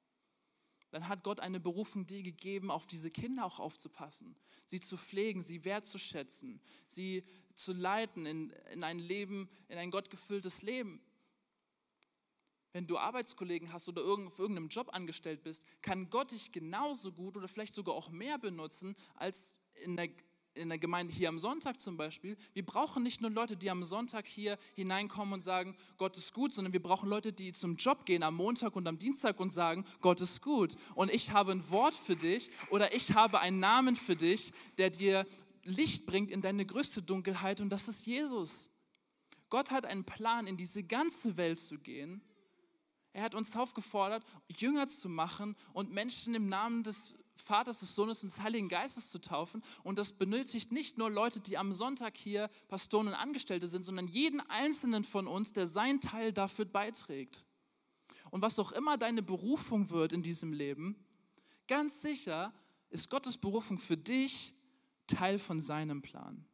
dann 0.90 1.08
hat 1.08 1.24
Gott 1.24 1.40
eine 1.40 1.60
Berufung 1.60 2.06
dir 2.06 2.24
gegeben, 2.24 2.72
auf 2.72 2.88
diese 2.88 3.12
Kinder 3.12 3.46
auch 3.46 3.60
aufzupassen, 3.60 4.36
sie 4.64 4.80
zu 4.80 4.98
pflegen, 4.98 5.42
sie 5.42 5.66
wertzuschätzen, 5.66 6.62
sie 6.88 7.24
zu 7.56 7.74
leiten 7.74 8.26
in, 8.26 8.50
in 8.72 8.84
ein 8.84 9.00
Leben, 9.00 9.50
in 9.68 9.78
ein 9.78 9.92
gottgefülltes 9.92 10.62
Leben. 10.62 11.02
Wenn 12.74 12.88
du 12.88 12.98
Arbeitskollegen 12.98 13.72
hast 13.72 13.88
oder 13.88 14.02
auf 14.04 14.38
irgendeinem 14.38 14.68
Job 14.68 14.90
angestellt 14.94 15.44
bist, 15.44 15.66
kann 15.82 16.10
Gott 16.10 16.32
dich 16.32 16.52
genauso 16.52 17.12
gut 17.14 17.38
oder 17.38 17.48
vielleicht 17.48 17.74
sogar 17.74 17.96
auch 17.96 18.10
mehr 18.10 18.38
benutzen 18.38 18.96
als 19.16 19.60
in 19.76 19.96
der 19.96 20.10
in 20.56 20.70
der 20.70 20.78
Gemeinde 20.78 21.14
hier 21.14 21.30
am 21.30 21.38
Sonntag 21.38 21.82
zum 21.82 21.98
Beispiel, 21.98 22.38
wir 22.54 22.66
brauchen 22.66 23.04
nicht 23.04 23.22
nur 23.22 23.30
Leute, 23.30 23.58
die 23.58 23.70
am 23.70 23.84
Sonntag 23.84 24.26
hier 24.26 24.58
hineinkommen 24.76 25.34
und 25.34 25.40
sagen, 25.42 25.76
Gott 25.98 26.16
ist 26.18 26.34
gut, 26.34 26.54
sondern 26.54 26.74
wir 26.74 26.82
brauchen 26.82 27.10
Leute, 27.10 27.34
die 27.34 27.52
zum 27.52 27.76
Job 27.76 28.06
gehen 28.06 28.24
am 28.24 28.36
Montag 28.36 28.76
und 28.76 28.88
am 28.88 28.98
Dienstag 28.98 29.40
und 29.40 29.52
sagen, 29.52 29.86
Gott 30.02 30.22
ist 30.22 30.42
gut. 30.42 30.76
Und 30.96 31.12
ich 31.12 31.32
habe 31.32 31.52
ein 31.52 31.70
Wort 31.70 31.94
für 31.94 32.16
dich 32.16 32.50
oder 32.70 32.94
ich 32.96 33.14
habe 33.14 33.40
einen 33.40 33.60
Namen 33.60 33.96
für 33.96 34.16
dich, 34.16 34.54
der 34.78 34.90
dir 34.90 35.26
Licht 35.66 36.06
bringt 36.06 36.32
in 36.32 36.42
deine 36.42 36.66
größte 36.66 37.02
Dunkelheit 37.02 37.60
und 37.60 37.70
das 37.70 37.88
ist 37.88 38.06
Jesus. 38.06 38.70
Gott 39.50 39.72
hat 39.72 39.86
einen 39.86 40.06
Plan, 40.06 40.48
in 40.48 40.58
diese 40.58 40.84
ganze 40.84 41.38
Welt 41.38 41.60
zu 41.60 41.78
gehen. 41.78 42.22
Er 43.14 43.24
hat 43.24 43.36
uns 43.36 43.56
aufgefordert, 43.56 44.24
Jünger 44.50 44.88
zu 44.88 45.10
machen 45.10 45.56
und 45.74 45.92
Menschen 45.92 46.36
im 46.36 46.48
Namen 46.48 46.84
des 46.84 47.16
Vaters, 47.36 47.80
des 47.80 47.96
Sohnes 47.96 48.24
und 48.24 48.32
des 48.32 48.42
Heiligen 48.42 48.70
Geistes 48.70 49.10
zu 49.10 49.20
taufen. 49.20 49.64
Und 49.84 49.98
das 49.98 50.12
benötigt 50.14 50.72
nicht 50.72 50.98
nur 50.98 51.10
Leute, 51.10 51.40
die 51.40 51.58
am 51.58 51.74
Sonntag 51.74 52.18
hier 52.18 52.50
Pastoren 52.68 53.08
und 53.08 53.14
Angestellte 53.14 53.68
sind, 53.68 53.84
sondern 53.84 54.08
jeden 54.08 54.42
einzelnen 54.50 55.04
von 55.04 55.28
uns, 55.28 55.54
der 55.54 55.68
seinen 55.68 56.02
Teil 56.02 56.34
dafür 56.34 56.66
beiträgt. 56.66 57.46
Und 58.32 58.42
was 58.42 58.60
auch 58.60 58.72
immer 58.72 58.98
deine 58.98 59.22
Berufung 59.22 59.90
wird 59.90 60.14
in 60.14 60.24
diesem 60.24 60.54
Leben, 60.54 60.96
ganz 61.68 62.02
sicher 62.02 62.54
ist 62.90 63.10
Gottes 63.10 63.38
Berufung 63.38 63.80
für 63.80 63.98
dich 63.98 64.55
Teil 65.08 65.40
von 65.40 65.60
seinem 65.60 66.02
Plan. 66.02 66.46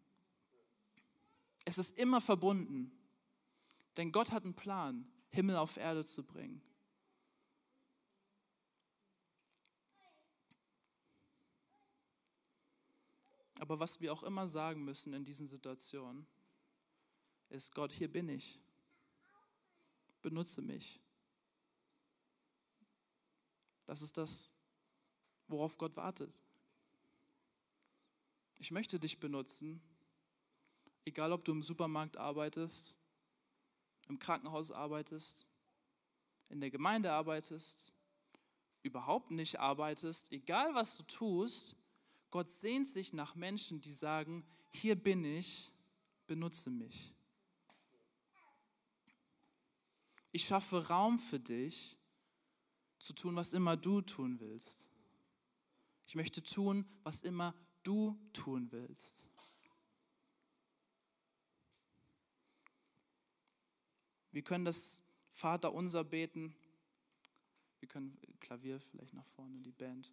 Es 1.65 1.77
ist 1.77 1.97
immer 1.97 2.21
verbunden, 2.21 2.91
denn 3.97 4.11
Gott 4.11 4.31
hat 4.31 4.43
einen 4.43 4.55
Plan, 4.55 5.09
Himmel 5.29 5.57
auf 5.57 5.77
Erde 5.77 6.03
zu 6.03 6.23
bringen. 6.23 6.61
Aber 13.59 13.79
was 13.79 14.01
wir 14.01 14.11
auch 14.11 14.23
immer 14.23 14.47
sagen 14.47 14.83
müssen 14.83 15.13
in 15.13 15.23
diesen 15.23 15.45
Situationen, 15.45 16.25
ist, 17.49 17.75
Gott, 17.75 17.91
hier 17.91 18.11
bin 18.11 18.27
ich. 18.27 18.59
Benutze 20.21 20.61
mich. 20.61 20.99
Das 23.85 24.01
ist 24.01 24.17
das, 24.17 24.55
worauf 25.47 25.77
Gott 25.77 25.95
wartet. 25.95 26.33
Ich 28.61 28.69
möchte 28.69 28.99
dich 28.99 29.19
benutzen, 29.19 29.81
egal 31.03 31.31
ob 31.31 31.43
du 31.43 31.51
im 31.51 31.63
Supermarkt 31.63 32.17
arbeitest, 32.17 32.95
im 34.07 34.19
Krankenhaus 34.19 34.69
arbeitest, 34.69 35.47
in 36.47 36.61
der 36.61 36.69
Gemeinde 36.69 37.11
arbeitest, 37.11 37.91
überhaupt 38.83 39.31
nicht 39.31 39.59
arbeitest, 39.59 40.31
egal 40.31 40.75
was 40.75 40.95
du 40.95 41.01
tust, 41.01 41.75
Gott 42.29 42.51
sehnt 42.51 42.87
sich 42.87 43.13
nach 43.13 43.33
Menschen, 43.33 43.81
die 43.81 43.91
sagen, 43.91 44.45
hier 44.69 44.95
bin 44.95 45.25
ich, 45.25 45.71
benutze 46.27 46.69
mich. 46.69 47.15
Ich 50.31 50.43
schaffe 50.43 50.87
Raum 50.87 51.17
für 51.17 51.39
dich, 51.39 51.97
zu 52.99 53.13
tun, 53.13 53.35
was 53.35 53.53
immer 53.53 53.75
du 53.75 54.01
tun 54.01 54.39
willst. 54.39 54.87
Ich 56.05 56.13
möchte 56.13 56.43
tun, 56.43 56.85
was 57.01 57.23
immer 57.23 57.55
du 57.83 58.17
tun 58.33 58.71
willst. 58.71 59.27
Wir 64.31 64.43
können 64.43 64.65
das 64.65 65.03
Vater 65.29 65.73
unser 65.73 66.03
beten. 66.03 66.55
Wir 67.79 67.89
können 67.89 68.17
Klavier 68.39 68.79
vielleicht 68.79 69.13
nach 69.13 69.25
vorne, 69.25 69.59
die 69.59 69.71
Band. 69.71 70.11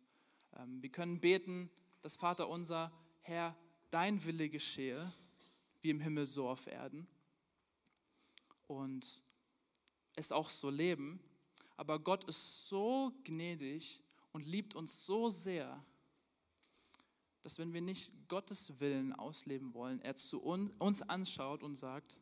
Ähm, 0.57 0.83
wir 0.83 0.90
können 0.90 1.20
beten, 1.20 1.70
das 2.02 2.16
Vater 2.16 2.48
unser, 2.48 2.92
Herr, 3.20 3.57
dein 3.90 4.24
Wille 4.24 4.48
geschehe, 4.48 5.12
wie 5.81 5.90
im 5.90 6.00
Himmel 6.00 6.26
so 6.26 6.48
auf 6.48 6.66
Erden. 6.66 7.07
Und 8.66 9.22
es 10.16 10.33
auch 10.33 10.50
so 10.50 10.68
leben. 10.68 11.20
Aber 11.76 12.00
Gott 12.00 12.24
ist 12.24 12.68
so 12.68 13.12
gnädig 13.22 14.02
und 14.33 14.46
liebt 14.46 14.74
uns 14.74 15.07
so 15.07 15.28
sehr, 15.28 15.85
dass 17.42 17.59
wenn 17.59 17.72
wir 17.72 17.81
nicht 17.81 18.12
Gottes 18.29 18.81
Willen 18.81 19.12
ausleben 19.12 19.74
wollen, 19.74 20.01
er 20.01 20.16
zu 20.16 20.40
uns 20.40 21.03
anschaut 21.03 21.62
und 21.62 21.77
sagt, 21.77 22.20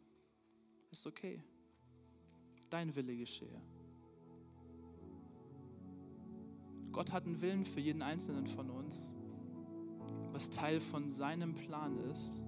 ist 0.91 1.07
okay, 1.07 1.43
dein 2.71 2.95
Wille 2.95 3.17
geschehe. 3.17 3.61
Gott 6.93 7.13
hat 7.13 7.27
einen 7.27 7.41
Willen 7.43 7.65
für 7.65 7.81
jeden 7.81 8.03
Einzelnen 8.03 8.47
von 8.47 8.71
uns, 8.71 9.19
was 10.33 10.49
Teil 10.49 10.81
von 10.81 11.11
seinem 11.11 11.55
Plan 11.55 11.99
ist. 12.11 12.43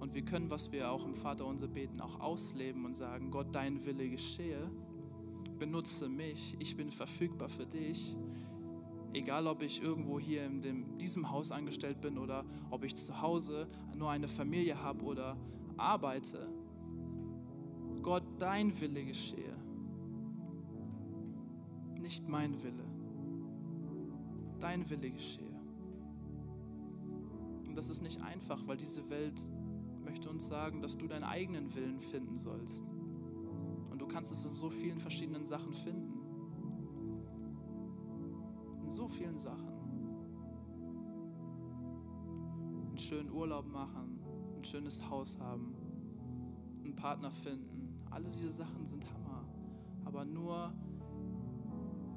Und 0.00 0.14
wir 0.14 0.24
können, 0.24 0.50
was 0.50 0.72
wir 0.72 0.90
auch 0.90 1.04
im 1.04 1.14
Vater 1.14 1.46
unser 1.46 1.68
beten, 1.68 2.00
auch 2.00 2.18
ausleben 2.18 2.84
und 2.84 2.94
sagen, 2.94 3.30
Gott, 3.30 3.54
dein 3.54 3.84
Wille 3.84 4.08
geschehe. 4.08 4.68
Benutze 5.58 6.08
mich, 6.08 6.56
ich 6.58 6.76
bin 6.76 6.90
verfügbar 6.90 7.48
für 7.48 7.66
dich. 7.66 8.16
Egal, 9.12 9.46
ob 9.48 9.62
ich 9.62 9.82
irgendwo 9.82 10.20
hier 10.20 10.46
in 10.46 10.60
dem, 10.60 10.98
diesem 10.98 11.30
Haus 11.30 11.50
angestellt 11.50 12.00
bin 12.00 12.16
oder 12.16 12.44
ob 12.70 12.84
ich 12.84 12.94
zu 12.94 13.20
Hause 13.20 13.66
nur 13.96 14.10
eine 14.10 14.28
Familie 14.28 14.80
habe 14.80 15.04
oder 15.04 15.36
arbeite. 15.76 16.48
Gott, 18.02 18.22
dein 18.38 18.78
Wille 18.80 19.04
geschehe. 19.04 19.56
Nicht 21.98 22.28
mein 22.28 22.62
Wille. 22.62 22.84
Dein 24.60 24.88
Wille 24.88 25.10
geschehe. 25.10 25.60
Und 27.66 27.76
das 27.76 27.90
ist 27.90 28.02
nicht 28.02 28.20
einfach, 28.22 28.66
weil 28.66 28.76
diese 28.76 29.08
Welt 29.10 29.46
möchte 30.04 30.30
uns 30.30 30.46
sagen, 30.46 30.82
dass 30.82 30.96
du 30.96 31.06
deinen 31.06 31.24
eigenen 31.24 31.74
Willen 31.74 32.00
finden 32.00 32.36
sollst. 32.36 32.84
Und 33.90 33.98
du 34.00 34.06
kannst 34.06 34.32
es 34.32 34.44
in 34.44 34.50
so 34.50 34.70
vielen 34.70 34.98
verschiedenen 34.98 35.46
Sachen 35.46 35.72
finden. 35.72 36.09
So 38.90 39.06
vielen 39.06 39.38
Sachen. 39.38 39.68
Einen 42.88 42.98
schönen 42.98 43.30
Urlaub 43.30 43.64
machen, 43.68 44.18
ein 44.56 44.64
schönes 44.64 45.08
Haus 45.08 45.38
haben, 45.38 45.76
einen 46.82 46.96
Partner 46.96 47.30
finden. 47.30 47.94
Alle 48.10 48.24
diese 48.24 48.50
Sachen 48.50 48.84
sind 48.84 49.04
Hammer. 49.12 49.44
Aber 50.04 50.24
nur 50.24 50.72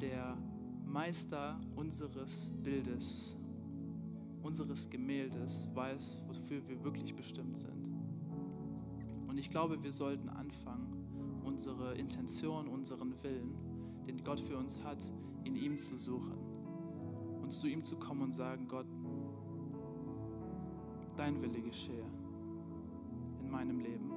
der 0.01 0.35
Meister 0.83 1.61
unseres 1.75 2.51
Bildes, 2.63 3.37
unseres 4.41 4.89
Gemäldes 4.89 5.67
weiß, 5.75 6.21
wofür 6.27 6.67
wir 6.67 6.83
wirklich 6.83 7.15
bestimmt 7.15 7.55
sind. 7.55 7.87
Und 9.27 9.37
ich 9.37 9.51
glaube, 9.51 9.83
wir 9.83 9.91
sollten 9.91 10.27
anfangen, 10.27 11.41
unsere 11.43 11.93
Intention, 11.93 12.67
unseren 12.67 13.13
Willen, 13.21 13.53
den 14.07 14.23
Gott 14.23 14.39
für 14.39 14.57
uns 14.57 14.83
hat, 14.83 15.11
in 15.43 15.55
ihm 15.55 15.77
zu 15.77 15.97
suchen. 15.97 16.42
Zu 17.53 17.67
ihm 17.67 17.83
zu 17.83 17.95
kommen 17.97 18.23
und 18.23 18.33
sagen, 18.33 18.67
Gott, 18.67 18.87
dein 21.15 21.39
Wille 21.41 21.61
geschehe 21.61 22.03
in 23.39 23.49
meinem 23.49 23.79
Leben, 23.79 24.11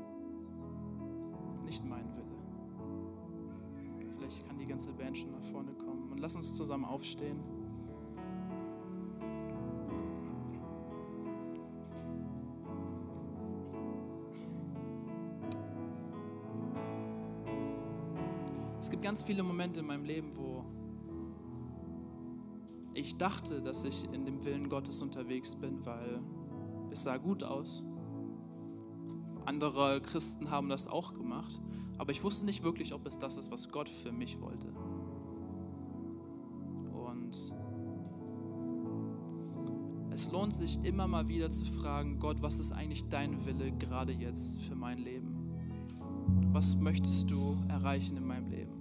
nicht 1.64 1.85
mein 1.85 2.09
Wille. 2.16 2.37
Vielleicht 4.11 4.46
kann 4.46 4.59
die 4.59 4.66
ganze 4.66 4.92
Band 4.94 5.18
schon 5.18 5.31
nach 5.33 5.42
vorne 5.42 5.72
kommen. 5.75 6.11
Und 6.11 6.18
lass 6.18 6.35
uns 6.35 6.57
zusammen 6.57 6.87
aufstehen. 6.87 7.38
Es 18.81 18.90
gibt 18.90 19.03
ganz 19.03 19.22
viele 19.22 19.42
Momente 19.42 19.81
in 19.81 19.87
meinem 19.87 20.05
Leben, 20.05 20.37
wo 20.37 20.64
ich 22.96 23.16
dachte, 23.16 23.61
dass 23.61 23.85
ich 23.85 24.04
in 24.12 24.24
dem 24.24 24.44
Willen 24.44 24.70
Gottes 24.70 25.02
unterwegs 25.02 25.54
bin, 25.54 25.85
weil 25.85 26.22
es 26.90 27.02
sah 27.02 27.18
gut 27.18 27.42
aus. 27.42 27.85
Andere 29.44 30.00
Christen 30.00 30.50
haben 30.50 30.70
das 30.70 30.88
auch 30.88 31.12
gemacht, 31.12 31.61
aber 31.98 32.12
ich 32.12 32.24
wusste 32.24 32.46
nicht 32.46 32.62
wirklich, 32.62 32.94
ob 32.94 33.06
es 33.06 33.18
das 33.18 33.37
ist, 33.37 33.50
was 33.50 33.68
Gott 33.68 33.88
für 33.88 34.12
mich 34.12 34.40
wollte. 34.40 34.68
Und 36.92 37.54
es 40.11 40.30
lohnt 40.30 40.54
sich 40.54 40.82
immer 40.82 41.06
mal 41.06 41.28
wieder 41.28 41.50
zu 41.50 41.66
fragen, 41.66 42.18
Gott, 42.18 42.40
was 42.40 42.59
ist 42.59 42.72
eigentlich 42.72 43.06
dein 43.09 43.44
Wille 43.44 43.72
gerade 43.72 44.14
jetzt 44.14 44.62
für 44.62 44.74
mein 44.74 44.98
Leben? 44.98 45.37
Was 46.52 46.76
möchtest 46.76 47.30
du 47.30 47.59
erreichen 47.68 48.16
in 48.16 48.26
meinem 48.26 48.48
Leben? 48.48 48.72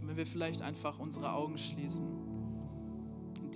Und 0.00 0.08
wenn 0.08 0.16
wir 0.16 0.26
vielleicht 0.26 0.62
einfach 0.62 0.98
unsere 0.98 1.32
Augen 1.32 1.56
schließen 1.56 2.23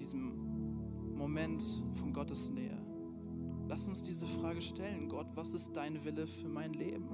diesem 0.00 1.14
Moment 1.16 1.62
von 1.94 2.12
Gottes 2.12 2.50
Nähe, 2.50 2.78
lass 3.68 3.88
uns 3.88 4.02
diese 4.02 4.26
Frage 4.26 4.60
stellen, 4.60 5.08
Gott, 5.08 5.26
was 5.34 5.54
ist 5.54 5.72
dein 5.72 6.02
Wille 6.04 6.26
für 6.26 6.48
mein 6.48 6.72
Leben? 6.72 7.08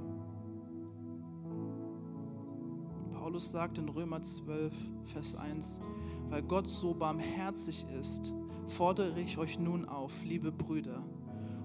Paulus 3.13 3.51
sagt 3.51 3.79
in 3.79 3.89
Römer 3.89 4.23
12, 4.23 4.75
Vers 5.05 5.35
1, 5.35 5.81
weil 6.29 6.43
Gott 6.43 6.69
so 6.69 6.93
barmherzig 6.95 7.87
ist, 7.99 8.35
fordere 8.67 9.19
ich 9.19 9.39
euch 9.39 9.59
nun 9.59 9.87
auf, 9.87 10.25
liebe 10.25 10.53
Brüder, 10.53 11.03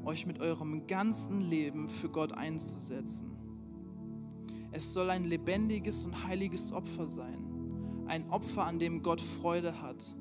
euch 0.05 0.25
mit 0.25 0.39
eurem 0.39 0.87
ganzen 0.87 1.41
Leben 1.41 1.87
für 1.87 2.09
Gott 2.09 2.31
einzusetzen. 2.31 3.29
Es 4.71 4.93
soll 4.93 5.09
ein 5.09 5.25
lebendiges 5.25 6.05
und 6.05 6.27
heiliges 6.27 6.71
Opfer 6.71 7.07
sein, 7.07 7.45
ein 8.07 8.29
Opfer, 8.29 8.65
an 8.65 8.79
dem 8.79 9.03
Gott 9.03 9.19
Freude 9.19 9.81
hat. 9.81 10.15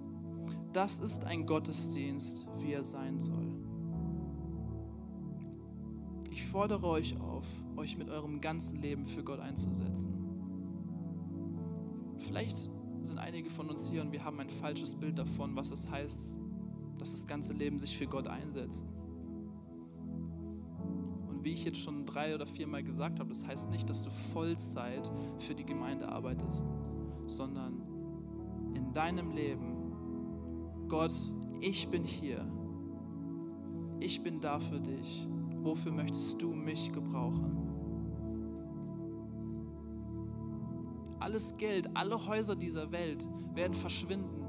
Das 0.73 1.01
ist 1.01 1.25
ein 1.25 1.47
Gottesdienst, 1.47 2.47
wie 2.57 2.73
er 2.73 2.83
sein 2.83 3.19
soll. 3.19 3.55
Ich 6.31 6.45
fordere 6.45 6.87
euch 6.87 7.19
auf, 7.21 7.47
euch 7.77 7.97
mit 7.97 8.11
eurem 8.11 8.41
ganzen 8.41 8.81
Leben 8.81 9.05
für 9.05 9.25
Gott 9.25 9.41
einzusetzen. 9.41 10.13
Vielleicht 12.19 12.69
sind 13.03 13.19
einige 13.19 13.49
von 13.49 13.69
uns 13.71 13.89
hier 13.89 14.03
und 14.03 14.13
wir 14.13 14.25
haben 14.25 14.39
ein 14.41 14.49
falsches 14.49 14.95
Bild 14.95 15.19
davon, 15.19 15.57
was 15.57 15.71
es 15.71 15.89
heißt, 15.89 16.39
dass 16.99 17.13
das 17.13 17.27
ganze 17.27 17.55
Leben 17.55 17.79
sich 17.79 17.97
für 17.97 18.07
Gott 18.07 18.29
einsetzt. 18.29 18.87
Und 21.29 21.45
wie 21.45 21.53
ich 21.53 21.65
jetzt 21.65 21.79
schon 21.79 22.05
drei 22.05 22.35
oder 22.35 22.47
viermal 22.47 22.83
gesagt 22.83 23.21
habe, 23.21 23.31
das 23.31 23.47
heißt 23.47 23.71
nicht, 23.71 23.89
dass 23.89 24.03
du 24.03 24.11
Vollzeit 24.11 25.11
für 25.39 25.55
die 25.55 25.65
Gemeinde 25.65 26.09
arbeitest, 26.09 26.65
sondern 27.27 27.83
in 28.75 28.93
deinem 28.93 29.31
Leben, 29.31 29.78
Gott, 30.89 31.13
ich 31.61 31.89
bin 31.89 32.05
hier. 32.05 32.47
Ich 34.01 34.23
bin 34.23 34.41
da 34.41 34.59
für 34.59 34.81
dich. 34.81 35.29
Wofür 35.63 35.93
möchtest 35.93 36.41
du 36.41 36.53
mich 36.53 36.91
gebrauchen? 36.93 37.57
Alles 41.21 41.57
Geld, 41.57 41.95
alle 41.95 42.27
Häuser 42.27 42.57
dieser 42.57 42.91
Welt 42.91 43.27
werden 43.55 43.75
verschwinden. 43.75 44.45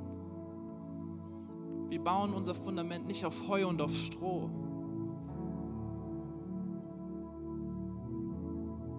Wir 1.90 2.02
bauen 2.02 2.34
unser 2.34 2.54
Fundament 2.54 3.08
nicht 3.08 3.26
auf 3.26 3.48
Heu 3.48 3.68
und 3.68 3.82
auf 3.82 3.96
Stroh, 3.96 4.50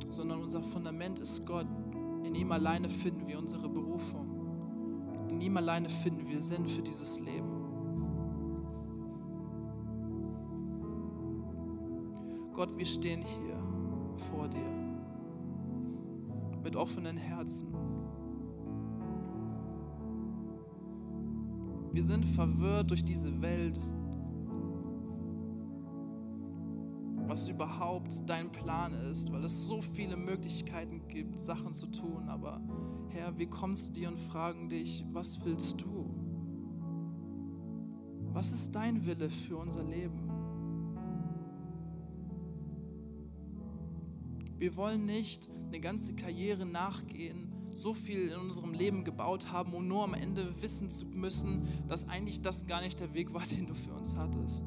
sondern 0.09 0.43
unser 0.43 0.63
Fundament 0.63 1.21
ist 1.21 1.47
Gott. 1.47 1.69
In 2.25 2.35
ihm 2.35 2.51
alleine 2.51 2.89
finden 2.89 3.29
wir 3.29 3.39
unsere 3.39 3.69
Berufung. 3.69 4.40
In 5.41 5.47
ihm 5.47 5.57
alleine 5.57 5.89
finden 5.89 6.29
wir 6.29 6.39
Sinn 6.39 6.67
für 6.67 6.83
dieses 6.83 7.19
Leben. 7.19 7.49
Gott, 12.53 12.77
wir 12.77 12.85
stehen 12.85 13.23
hier 13.23 13.57
vor 14.17 14.49
dir 14.49 14.71
mit 16.63 16.77
offenen 16.77 17.17
Herzen. 17.17 17.73
Wir 21.91 22.03
sind 22.03 22.27
verwirrt 22.27 22.91
durch 22.91 23.03
diese 23.03 23.41
Welt, 23.41 23.81
was 27.31 27.47
überhaupt 27.47 28.29
dein 28.29 28.51
Plan 28.51 28.93
ist, 28.93 29.31
weil 29.33 29.45
es 29.45 29.67
so 29.67 29.81
viele 29.81 30.17
Möglichkeiten 30.17 31.07
gibt, 31.07 31.39
Sachen 31.39 31.73
zu 31.73 31.87
tun. 31.87 32.29
Aber 32.29 32.61
Herr, 33.11 33.39
wir 33.39 33.49
kommen 33.49 33.77
zu 33.77 33.93
dir 33.93 34.09
und 34.09 34.19
fragen 34.19 34.69
dich, 34.69 35.05
was 35.13 35.45
willst 35.45 35.81
du? 35.81 36.11
Was 38.33 38.51
ist 38.51 38.75
dein 38.75 39.07
Wille 39.07 39.31
für 39.31 39.57
unser 39.57 39.85
Leben? 39.85 40.29
Wir 44.59 44.77
wollen 44.77 45.07
nicht 45.07 45.49
eine 45.69 45.81
ganze 45.81 46.15
Karriere 46.15 46.67
nachgehen, 46.67 47.53
so 47.73 47.95
viel 47.95 48.29
in 48.29 48.41
unserem 48.41 48.75
Leben 48.75 49.05
gebaut 49.05 49.53
haben, 49.53 49.73
um 49.73 49.87
nur 49.87 50.03
am 50.03 50.15
Ende 50.15 50.61
wissen 50.61 50.89
zu 50.89 51.07
müssen, 51.07 51.69
dass 51.87 52.09
eigentlich 52.09 52.43
das 52.43 52.67
gar 52.67 52.81
nicht 52.83 52.99
der 52.99 53.15
Weg 53.15 53.33
war, 53.33 53.43
den 53.51 53.67
du 53.69 53.75
für 53.75 53.93
uns 53.93 54.17
hattest. 54.17 54.63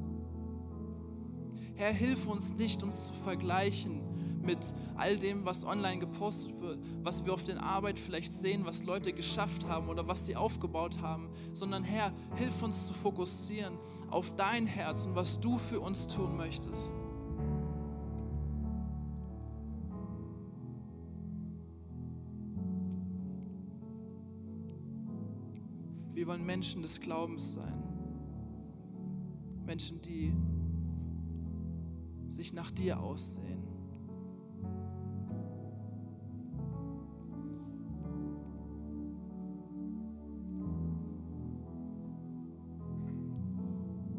Herr, 1.75 1.91
hilf 1.91 2.27
uns 2.27 2.53
nicht, 2.53 2.83
uns 2.83 3.07
zu 3.07 3.13
vergleichen 3.13 4.01
mit 4.43 4.73
all 4.95 5.17
dem, 5.17 5.45
was 5.45 5.65
online 5.65 5.99
gepostet 5.99 6.59
wird, 6.61 6.79
was 7.01 7.25
wir 7.25 7.33
auf 7.33 7.43
der 7.43 7.61
Arbeit 7.63 7.97
vielleicht 7.97 8.33
sehen, 8.33 8.65
was 8.65 8.83
Leute 8.83 9.13
geschafft 9.13 9.67
haben 9.67 9.87
oder 9.89 10.07
was 10.07 10.25
sie 10.25 10.35
aufgebaut 10.35 11.01
haben, 11.01 11.29
sondern 11.53 11.83
Herr, 11.83 12.11
hilf 12.35 12.61
uns 12.61 12.87
zu 12.87 12.93
fokussieren 12.93 13.77
auf 14.11 14.35
dein 14.35 14.67
Herz 14.67 15.05
und 15.05 15.15
was 15.15 15.39
du 15.39 15.57
für 15.57 15.79
uns 15.79 16.07
tun 16.07 16.35
möchtest. 16.35 16.93
Wir 26.13 26.27
wollen 26.27 26.45
Menschen 26.45 26.81
des 26.81 27.01
Glaubens 27.01 27.53
sein. 27.55 27.83
Menschen, 29.65 30.01
die 30.01 30.33
sich 32.33 32.53
nach 32.53 32.71
dir 32.71 32.99
aussehen. 32.99 33.61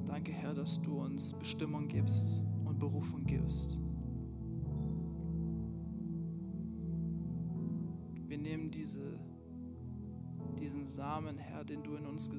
Danke, 0.07 0.33
Herr, 0.33 0.55
dass 0.55 0.81
du 0.81 1.01
uns 1.01 1.35
Bestimmung 1.35 1.89
gibst 1.89 2.43
und 2.65 2.79
Berufung 2.79 3.25
gibst. 3.25 3.81
Wir 8.29 8.39
nehmen 8.39 8.71
diese, 8.71 9.19
diesen 10.59 10.85
Samen, 10.85 11.37
Herr, 11.37 11.65
den 11.65 11.83
du 11.83 11.97
in 11.97 12.07
uns 12.07 12.31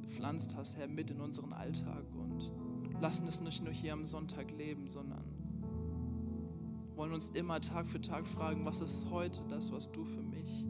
gepflanzt 0.00 0.56
hast, 0.56 0.76
Herr, 0.76 0.88
mit 0.88 1.10
in 1.10 1.20
unseren 1.20 1.52
Alltag 1.52 2.04
und 2.14 2.52
lassen 3.00 3.26
es 3.26 3.40
nicht 3.40 3.64
nur 3.64 3.72
hier 3.72 3.92
am 3.92 4.04
Sonntag 4.04 4.50
leben, 4.50 4.88
sondern 4.88 5.24
wollen 6.94 7.12
uns 7.12 7.30
immer 7.30 7.60
Tag 7.60 7.86
für 7.86 8.00
Tag 8.00 8.26
fragen, 8.26 8.64
was 8.66 8.80
ist 8.80 9.08
heute 9.10 9.44
das, 9.48 9.72
was 9.72 9.90
du 9.90 10.04
für 10.04 10.22
mich 10.22 10.66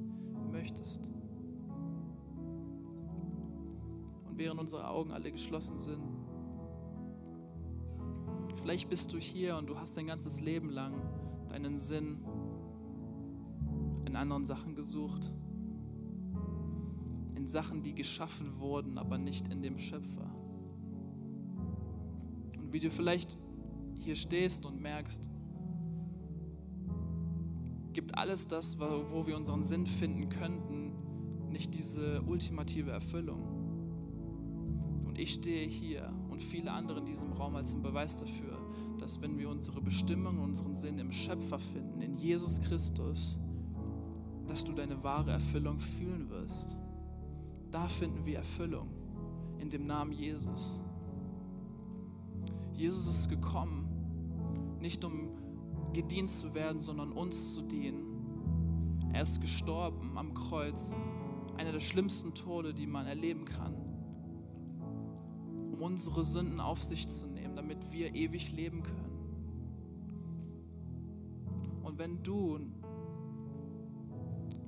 möchtest. 0.50 1.08
Und 4.28 4.38
während 4.38 4.60
unsere 4.60 4.88
Augen 4.88 5.10
alle 5.10 5.32
geschlossen 5.32 5.78
sind, 5.78 6.02
vielleicht 8.56 8.88
bist 8.88 9.12
du 9.12 9.18
hier 9.18 9.56
und 9.56 9.68
du 9.68 9.78
hast 9.78 9.96
dein 9.96 10.06
ganzes 10.06 10.40
Leben 10.40 10.70
lang 10.70 10.94
deinen 11.48 11.76
Sinn 11.76 12.24
in 14.04 14.14
anderen 14.14 14.44
Sachen 14.44 14.76
gesucht. 14.76 15.34
In 17.34 17.48
Sachen, 17.48 17.82
die 17.82 17.94
geschaffen 17.94 18.60
wurden, 18.60 18.98
aber 18.98 19.18
nicht 19.18 19.48
in 19.48 19.62
dem 19.62 19.78
Schöpfer 19.78 20.29
wie 22.70 22.78
du 22.78 22.90
vielleicht 22.90 23.38
hier 24.00 24.16
stehst 24.16 24.64
und 24.64 24.80
merkst, 24.80 25.28
gibt 27.92 28.16
alles 28.16 28.46
das, 28.46 28.78
wo 28.78 29.26
wir 29.26 29.36
unseren 29.36 29.62
Sinn 29.62 29.86
finden 29.86 30.28
könnten, 30.28 30.92
nicht 31.50 31.74
diese 31.74 32.22
ultimative 32.22 32.90
Erfüllung. 32.90 33.60
Und 35.06 35.18
ich 35.18 35.34
stehe 35.34 35.68
hier 35.68 36.12
und 36.28 36.40
viele 36.40 36.72
andere 36.72 37.00
in 37.00 37.06
diesem 37.06 37.32
Raum 37.32 37.56
als 37.56 37.74
ein 37.74 37.82
Beweis 37.82 38.16
dafür, 38.16 38.58
dass 38.98 39.20
wenn 39.20 39.38
wir 39.38 39.48
unsere 39.48 39.80
Bestimmung 39.80 40.38
unseren 40.38 40.74
Sinn 40.74 40.98
im 40.98 41.10
Schöpfer 41.10 41.58
finden, 41.58 42.00
in 42.00 42.14
Jesus 42.14 42.60
Christus, 42.60 43.38
dass 44.46 44.64
du 44.64 44.72
deine 44.72 45.02
wahre 45.02 45.32
Erfüllung 45.32 45.78
fühlen 45.78 46.28
wirst. 46.28 46.76
Da 47.70 47.88
finden 47.88 48.26
wir 48.26 48.38
Erfüllung 48.38 48.88
in 49.58 49.68
dem 49.68 49.86
Namen 49.86 50.12
Jesus. 50.12 50.80
Jesus 52.80 53.08
ist 53.10 53.28
gekommen, 53.28 54.78
nicht 54.80 55.04
um 55.04 55.28
gedient 55.92 56.30
zu 56.30 56.54
werden, 56.54 56.80
sondern 56.80 57.12
uns 57.12 57.52
zu 57.52 57.60
dienen. 57.60 59.10
Er 59.12 59.20
ist 59.20 59.42
gestorben 59.42 60.16
am 60.16 60.32
Kreuz, 60.32 60.96
einer 61.58 61.72
der 61.72 61.80
schlimmsten 61.80 62.32
Tode, 62.32 62.72
die 62.72 62.86
man 62.86 63.06
erleben 63.06 63.44
kann, 63.44 63.74
um 65.70 65.82
unsere 65.82 66.24
Sünden 66.24 66.58
auf 66.58 66.82
sich 66.82 67.06
zu 67.06 67.26
nehmen, 67.26 67.54
damit 67.54 67.92
wir 67.92 68.14
ewig 68.14 68.50
leben 68.52 68.82
können. 68.82 69.18
Und 71.82 71.98
wenn 71.98 72.22
du 72.22 72.60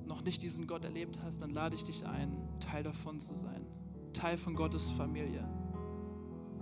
noch 0.07 0.23
nicht 0.23 0.43
diesen 0.43 0.67
Gott 0.67 0.85
erlebt 0.85 1.19
hast, 1.23 1.41
dann 1.41 1.49
lade 1.49 1.75
ich 1.75 1.83
dich 1.83 2.05
ein, 2.05 2.37
Teil 2.59 2.83
davon 2.83 3.19
zu 3.19 3.33
sein, 3.33 3.65
Teil 4.13 4.37
von 4.37 4.53
Gottes 4.53 4.91
Familie. 4.91 5.62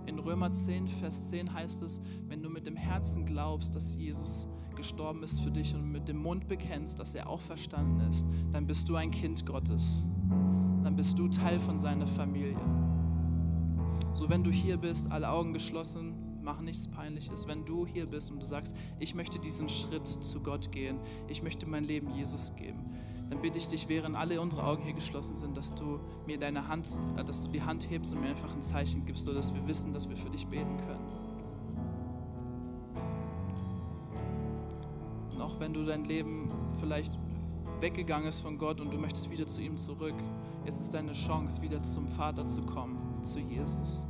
In 0.06 0.18
Römer 0.18 0.50
10, 0.50 0.88
Vers 0.88 1.30
10 1.30 1.52
heißt 1.52 1.82
es, 1.82 2.00
wenn 2.26 2.42
du 2.42 2.50
mit 2.50 2.66
dem 2.66 2.76
Herzen 2.76 3.24
glaubst, 3.24 3.74
dass 3.74 3.96
Jesus 3.96 4.48
gestorben 4.74 5.22
ist 5.22 5.40
für 5.40 5.50
dich 5.50 5.74
und 5.74 5.90
mit 5.92 6.08
dem 6.08 6.16
Mund 6.16 6.48
bekennst, 6.48 6.98
dass 6.98 7.14
er 7.14 7.28
auch 7.28 7.40
verstanden 7.40 8.00
ist, 8.08 8.26
dann 8.52 8.66
bist 8.66 8.88
du 8.88 8.96
ein 8.96 9.10
Kind 9.10 9.46
Gottes. 9.46 10.04
Dann 10.82 10.96
bist 10.96 11.18
du 11.18 11.28
Teil 11.28 11.60
von 11.60 11.78
seiner 11.78 12.06
Familie. 12.06 12.58
So, 14.12 14.28
wenn 14.28 14.42
du 14.42 14.50
hier 14.50 14.76
bist, 14.76 15.10
alle 15.12 15.30
Augen 15.30 15.52
geschlossen, 15.52 16.14
mach 16.42 16.60
nichts 16.60 16.88
Peinliches. 16.88 17.46
Wenn 17.46 17.64
du 17.64 17.86
hier 17.86 18.06
bist 18.06 18.30
und 18.30 18.40
du 18.40 18.44
sagst, 18.44 18.76
ich 18.98 19.14
möchte 19.14 19.38
diesen 19.38 19.68
Schritt 19.68 20.06
zu 20.06 20.40
Gott 20.40 20.72
gehen, 20.72 20.98
ich 21.28 21.42
möchte 21.42 21.66
mein 21.66 21.84
Leben 21.84 22.10
Jesus 22.10 22.54
geben, 22.56 22.90
dann 23.32 23.40
bitte 23.40 23.56
ich 23.56 23.66
dich, 23.66 23.88
während 23.88 24.14
alle 24.14 24.38
unsere 24.42 24.62
Augen 24.62 24.82
hier 24.82 24.92
geschlossen 24.92 25.34
sind, 25.34 25.56
dass 25.56 25.74
du 25.74 25.98
mir 26.26 26.38
deine 26.38 26.68
Hand, 26.68 26.98
äh, 27.16 27.24
dass 27.24 27.42
du 27.42 27.48
die 27.48 27.62
Hand 27.62 27.88
hebst 27.90 28.12
und 28.12 28.20
mir 28.20 28.28
einfach 28.28 28.54
ein 28.54 28.60
Zeichen 28.60 29.06
gibst, 29.06 29.24
sodass 29.24 29.54
wir 29.54 29.66
wissen, 29.66 29.94
dass 29.94 30.06
wir 30.10 30.18
für 30.18 30.28
dich 30.28 30.46
beten 30.46 30.76
können. 30.76 31.06
Und 35.32 35.40
auch 35.40 35.58
wenn 35.60 35.72
du 35.72 35.82
dein 35.86 36.04
Leben 36.04 36.50
vielleicht 36.78 37.18
weggegangen 37.80 38.28
ist 38.28 38.40
von 38.40 38.58
Gott 38.58 38.82
und 38.82 38.92
du 38.92 38.98
möchtest 38.98 39.30
wieder 39.30 39.46
zu 39.46 39.62
ihm 39.62 39.78
zurück, 39.78 40.14
jetzt 40.66 40.82
ist 40.82 40.92
deine 40.92 41.12
Chance, 41.12 41.62
wieder 41.62 41.82
zum 41.82 42.08
Vater 42.08 42.46
zu 42.46 42.60
kommen, 42.60 43.22
zu 43.22 43.38
Jesus. 43.38 44.06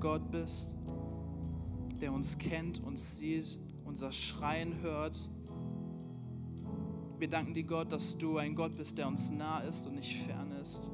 Gott 0.00 0.30
bist, 0.30 0.74
der 2.00 2.12
uns 2.12 2.38
kennt, 2.38 2.82
uns 2.82 3.18
sieht, 3.18 3.58
unser 3.84 4.12
Schreien 4.12 4.80
hört. 4.80 5.28
Wir 7.18 7.28
danken 7.28 7.52
dir, 7.52 7.64
Gott, 7.64 7.92
dass 7.92 8.16
du 8.16 8.38
ein 8.38 8.54
Gott 8.54 8.76
bist, 8.78 8.96
der 8.96 9.06
uns 9.06 9.30
nah 9.30 9.60
ist 9.60 9.86
und 9.86 9.96
nicht 9.96 10.16
fern 10.16 10.52
ist. 10.52 10.90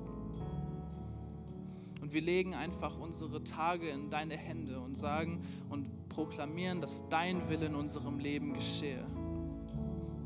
Und 2.00 2.12
wir 2.12 2.20
legen 2.20 2.54
einfach 2.54 2.98
unsere 2.98 3.44
Tage 3.44 3.88
in 3.88 4.10
deine 4.10 4.36
Hände 4.36 4.80
und 4.80 4.96
sagen 4.96 5.40
und 5.70 6.08
proklamieren, 6.08 6.80
dass 6.80 7.08
dein 7.08 7.48
Wille 7.48 7.66
in 7.66 7.74
unserem 7.76 8.18
Leben 8.18 8.52
geschehe. 8.54 9.04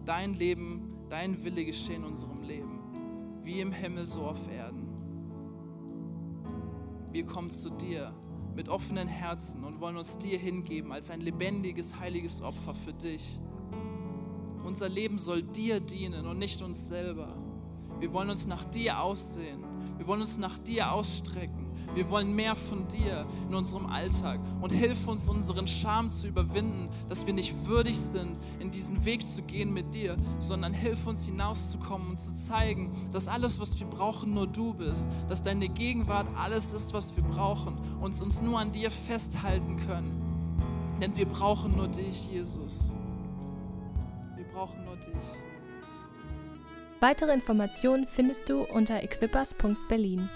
Dein 0.06 0.34
Leben, 0.34 1.06
dein 1.10 1.44
Wille 1.44 1.64
geschehe 1.64 1.96
in 1.96 2.04
unserem 2.04 2.42
Leben, 2.42 2.80
wie 3.42 3.60
im 3.60 3.72
Himmel 3.72 4.06
so 4.06 4.22
auf 4.22 4.50
Erden. 4.50 4.88
Wir 7.12 7.26
kommen 7.26 7.50
zu 7.50 7.70
dir 7.70 8.14
mit 8.54 8.68
offenen 8.68 9.08
Herzen 9.08 9.64
und 9.64 9.80
wollen 9.80 9.96
uns 9.96 10.18
dir 10.18 10.38
hingeben 10.38 10.92
als 10.92 11.10
ein 11.10 11.20
lebendiges, 11.20 11.98
heiliges 11.98 12.42
Opfer 12.42 12.74
für 12.74 12.92
dich. 12.92 13.38
Unser 14.64 14.88
Leben 14.88 15.18
soll 15.18 15.42
dir 15.42 15.80
dienen 15.80 16.26
und 16.26 16.38
nicht 16.38 16.62
uns 16.62 16.88
selber. 16.88 17.36
Wir 17.98 18.12
wollen 18.12 18.30
uns 18.30 18.46
nach 18.46 18.64
dir 18.64 19.00
aussehen. 19.00 19.64
Wir 19.96 20.06
wollen 20.06 20.22
uns 20.22 20.38
nach 20.38 20.58
dir 20.58 20.92
ausstrecken. 20.92 21.59
Wir 21.94 22.08
wollen 22.08 22.34
mehr 22.34 22.54
von 22.54 22.86
dir 22.88 23.26
in 23.48 23.54
unserem 23.54 23.86
Alltag 23.86 24.40
und 24.60 24.70
hilf 24.70 25.06
uns, 25.08 25.28
unseren 25.28 25.66
Scham 25.66 26.08
zu 26.10 26.28
überwinden, 26.28 26.88
dass 27.08 27.26
wir 27.26 27.34
nicht 27.34 27.66
würdig 27.66 27.98
sind, 27.98 28.36
in 28.60 28.70
diesen 28.70 29.04
Weg 29.04 29.26
zu 29.26 29.42
gehen 29.42 29.72
mit 29.72 29.94
dir, 29.94 30.16
sondern 30.38 30.72
hilf 30.72 31.06
uns 31.06 31.24
hinauszukommen 31.24 32.10
und 32.10 32.20
zu 32.20 32.32
zeigen, 32.32 32.90
dass 33.12 33.28
alles, 33.28 33.60
was 33.60 33.78
wir 33.80 33.86
brauchen, 33.86 34.34
nur 34.34 34.46
du 34.46 34.74
bist, 34.74 35.06
dass 35.28 35.42
deine 35.42 35.68
Gegenwart 35.68 36.28
alles 36.36 36.72
ist, 36.72 36.92
was 36.92 37.16
wir 37.16 37.24
brauchen 37.24 37.74
und 38.00 38.20
uns 38.20 38.40
nur 38.40 38.58
an 38.60 38.72
dir 38.72 38.90
festhalten 38.90 39.76
können. 39.86 40.30
Denn 41.00 41.16
wir 41.16 41.26
brauchen 41.26 41.76
nur 41.76 41.88
dich, 41.88 42.30
Jesus. 42.30 42.92
Wir 44.36 44.44
brauchen 44.44 44.84
nur 44.84 44.96
dich. 44.96 45.14
Weitere 47.00 47.32
Informationen 47.32 48.06
findest 48.06 48.50
du 48.50 48.64
unter 48.64 49.02
equippers.berlin. 49.02 50.28